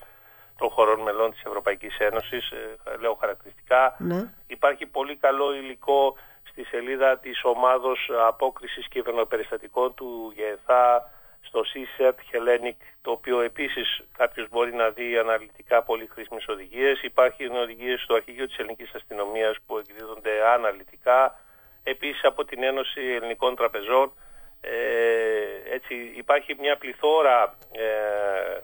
των 0.57 0.69
χωρών 0.69 0.99
μελών 0.99 1.31
της 1.31 1.43
Ευρωπαϊκής 1.43 1.97
Ένωσης, 1.97 2.49
ε, 2.49 2.77
λέω 2.99 3.13
χαρακτηριστικά. 3.13 3.95
Ναι. 3.99 4.33
Υπάρχει 4.47 4.85
πολύ 4.85 5.15
καλό 5.15 5.53
υλικό 5.53 6.15
στη 6.51 6.63
σελίδα 6.63 7.17
της 7.17 7.43
ομάδος 7.43 8.09
απόκρισης 8.27 8.87
κυβερνοπεριστατικών 8.87 9.93
του 9.93 10.33
ΓΕΘΑ, 10.35 11.11
στο 11.41 11.61
CSET 11.73 12.13
Hellenic, 12.31 12.77
το 13.01 13.11
οποίο 13.11 13.41
επίσης 13.41 14.03
κάποιος 14.17 14.49
μπορεί 14.49 14.73
να 14.73 14.89
δει 14.89 15.17
αναλυτικά 15.17 15.83
πολύ 15.83 16.09
χρήσιμες 16.13 16.47
οδηγίες. 16.47 17.01
Υπάρχουν 17.01 17.55
οδηγίες 17.55 18.01
στο 18.01 18.13
αρχηγείο 18.13 18.47
της 18.47 18.57
ελληνικής 18.57 18.93
αστυνομίας 18.93 19.57
που 19.65 19.77
εκδίδονται 19.77 20.47
αναλυτικά. 20.47 21.39
Επίσης 21.83 22.23
από 22.23 22.45
την 22.45 22.63
Ένωση 22.63 23.01
Ελληνικών 23.01 23.55
Τραπεζών. 23.55 24.13
Ε, 24.61 25.73
έτσι, 25.73 26.13
υπάρχει 26.15 26.55
μια 26.59 26.77
πληθώρα 26.77 27.57
ε, 27.71 27.83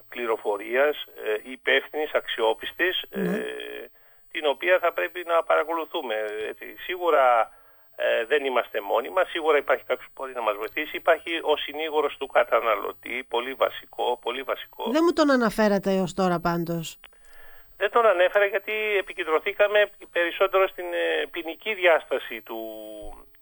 πληροφορίας 0.09 1.05
ε, 1.25 1.51
υπεύθυνης, 1.51 2.11
αξιόπιστης, 2.13 3.01
ε, 3.09 3.19
ναι. 3.19 3.43
την 4.31 4.45
οποία 4.45 4.79
θα 4.79 4.93
πρέπει 4.93 5.23
να 5.25 5.43
παρακολουθούμε. 5.43 6.15
Έτσι, 6.49 6.75
σίγουρα 6.79 7.51
ε, 7.99 8.25
δεν 8.25 8.45
είμαστε 8.45 8.81
μόνοι 8.81 9.09
μας, 9.09 9.29
σίγουρα 9.29 9.57
υπάρχει 9.57 9.83
κάποιος 9.83 10.07
που 10.07 10.13
μπορεί 10.15 10.33
να 10.33 10.41
μας 10.41 10.55
βοηθήσει. 10.55 10.95
Υπάρχει 10.95 11.31
ο 11.41 11.57
συνήγορος 11.57 12.17
του 12.17 12.27
καταναλωτή, 12.27 13.25
πολύ 13.29 13.53
βασικό, 13.53 14.19
πολύ 14.21 14.41
βασικό. 14.41 14.83
Δεν 14.91 15.01
μου 15.05 15.13
τον 15.13 15.31
αναφέρατε 15.31 15.91
έως 15.91 16.13
τώρα 16.13 16.39
πάντως. 16.39 16.99
Δεν 17.77 17.91
τον 17.91 18.05
ανέφερα 18.05 18.45
γιατί 18.45 18.73
επικεντρωθήκαμε 18.99 19.89
περισσότερο 20.11 20.67
στην 20.67 20.85
ε, 20.93 21.25
ποινική 21.31 21.73
διάσταση 21.73 22.41
του, 22.41 22.59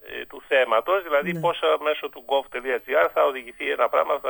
ε, 0.08 0.26
του 0.26 0.42
θέματος, 0.48 1.02
δηλαδή 1.02 1.32
ναι. 1.32 1.40
πώς 1.40 1.60
μέσω 1.82 2.08
του 2.08 2.24
gov.gr 2.28 3.08
θα 3.12 3.24
οδηγηθεί 3.24 3.70
ένα 3.70 3.88
πράγμα 3.88 4.20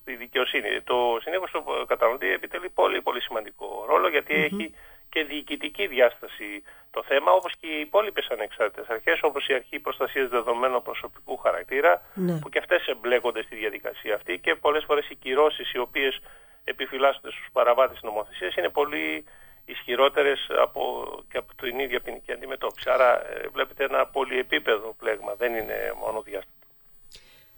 στη 0.00 0.16
δικαιοσύνη. 0.16 0.80
Το 0.82 1.18
συνήγορος 1.22 1.50
του 1.52 1.84
καταναλωτή 1.86 2.32
επιτελεί 2.32 2.68
πολύ 2.68 3.02
πολύ 3.02 3.20
σημαντικό 3.20 3.84
ρόλο 3.88 4.06
έχει 4.26 4.74
και 5.10 5.24
διοικητική 5.24 5.86
διάσταση 5.86 6.62
το 6.90 7.02
θέμα, 7.02 7.30
όπως 7.32 7.52
και 7.60 7.66
οι 7.66 7.80
υπόλοιπες 7.80 8.26
ανεξάρτητες 8.30 8.88
αρχές, 8.88 9.18
όπως 9.22 9.48
η 9.48 9.54
Αρχή 9.54 9.78
Προστασίας 9.78 10.28
Δεδομένων 10.28 10.82
Προσωπικού 10.82 11.36
Χαρακτήρα, 11.36 12.02
ναι. 12.14 12.38
που 12.38 12.48
και 12.48 12.58
αυτές 12.58 12.86
εμπλέκονται 12.86 13.42
στη 13.42 13.54
διαδικασία 13.56 14.14
αυτή 14.14 14.38
και 14.38 14.54
πολλές 14.54 14.84
φορές 14.84 15.08
οι 15.08 15.14
κυρώσεις 15.14 15.72
οι 15.72 15.78
οποίες 15.78 16.20
επιφυλάσσονται 16.64 17.30
στους 17.30 17.48
παραβάτες 17.52 17.92
της 17.92 18.02
νομοθεσίας 18.02 18.54
είναι 18.54 18.68
πολύ 18.68 19.24
ισχυρότερες 19.64 20.46
από, 20.62 20.82
και 21.30 21.38
από 21.38 21.54
την 21.54 21.78
ίδια 21.78 22.00
ποινική 22.00 22.32
αντιμετώπιση. 22.32 22.90
Άρα 22.90 23.10
ε, 23.30 23.48
βλέπετε 23.52 23.84
ένα 23.84 24.06
πολυεπίπεδο 24.06 24.94
πλέγμα, 24.98 25.34
δεν 25.38 25.54
είναι 25.54 25.94
μόνο 26.04 26.22
διάστατο. 26.22 26.54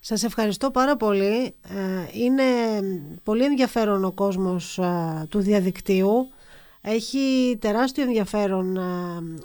Σας 0.00 0.24
ευχαριστώ 0.24 0.70
πάρα 0.70 0.96
πολύ. 0.96 1.54
Ε, 1.62 2.06
είναι 2.12 2.44
πολύ 3.24 3.44
ενδιαφέρον 3.44 4.04
ο 4.04 4.12
κόσμος 4.12 4.78
ε, 4.78 5.26
του 5.30 5.40
διαδικτύου. 5.40 6.32
Έχει 6.84 7.56
τεράστιο 7.60 8.02
ενδιαφέρον 8.02 8.76
ε, 8.76 8.82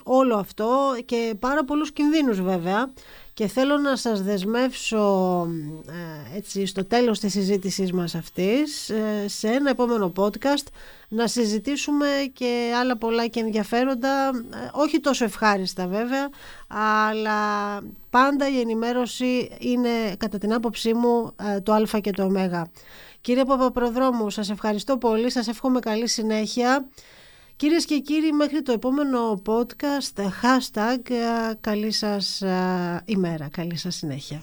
όλο 0.04 0.36
αυτό 0.36 0.97
και 1.06 1.36
πάρα 1.39 1.63
πολλούς 1.63 1.91
κινδύνους 1.91 2.41
βέβαια. 2.41 2.89
Και 3.34 3.47
θέλω 3.47 3.78
να 3.78 3.95
σας 3.95 4.23
δεσμεύσω 4.23 5.47
ε, 5.88 6.38
έτσι 6.38 6.65
στο 6.65 6.86
τέλος 6.86 7.19
της 7.19 7.32
συζήτησής 7.32 7.91
μας 7.91 8.15
αυτής 8.15 8.89
ε, 8.89 9.28
σε 9.28 9.47
ένα 9.47 9.69
επόμενο 9.69 10.12
podcast 10.15 10.67
να 11.08 11.28
συζητήσουμε 11.28 12.08
και 12.34 12.73
άλλα 12.80 12.97
πολλά 12.97 13.28
και 13.28 13.39
ενδιαφέροντα 13.39 14.32
όχι 14.71 15.00
τόσο 15.00 15.23
ευχάριστα 15.23 15.88
βέβαια 15.88 16.30
αλλά 16.67 17.39
πάντα 18.10 18.50
η 18.50 18.60
ενημέρωση 18.60 19.58
είναι 19.60 19.89
κατά 20.17 20.38
την 20.38 20.54
άποψή 20.54 20.93
μου 20.93 21.36
το 21.63 21.73
α 21.73 22.00
και 22.02 22.12
το 22.12 22.23
ω. 22.23 22.67
Κύριε 23.21 23.45
Παπαπροδρόμου 23.45 24.30
σας 24.30 24.50
ευχαριστώ 24.50 24.97
πολύ, 24.97 25.32
σας 25.32 25.47
εύχομαι 25.47 25.80
καλή 25.80 26.08
συνέχεια 26.08 26.88
Κυρίες 27.58 27.86
και 27.86 28.00
κύριοι, 28.00 28.32
μέχρι 28.32 28.62
το 28.62 28.72
επόμενο 28.72 29.41
podcast, 29.46 30.24
hashtag, 30.24 31.00
καλή 31.62 31.91
σας 31.91 32.43
ημέρα, 33.06 33.50
καλή 33.52 33.78
σας 33.78 33.96
συνέχεια. 33.96 34.41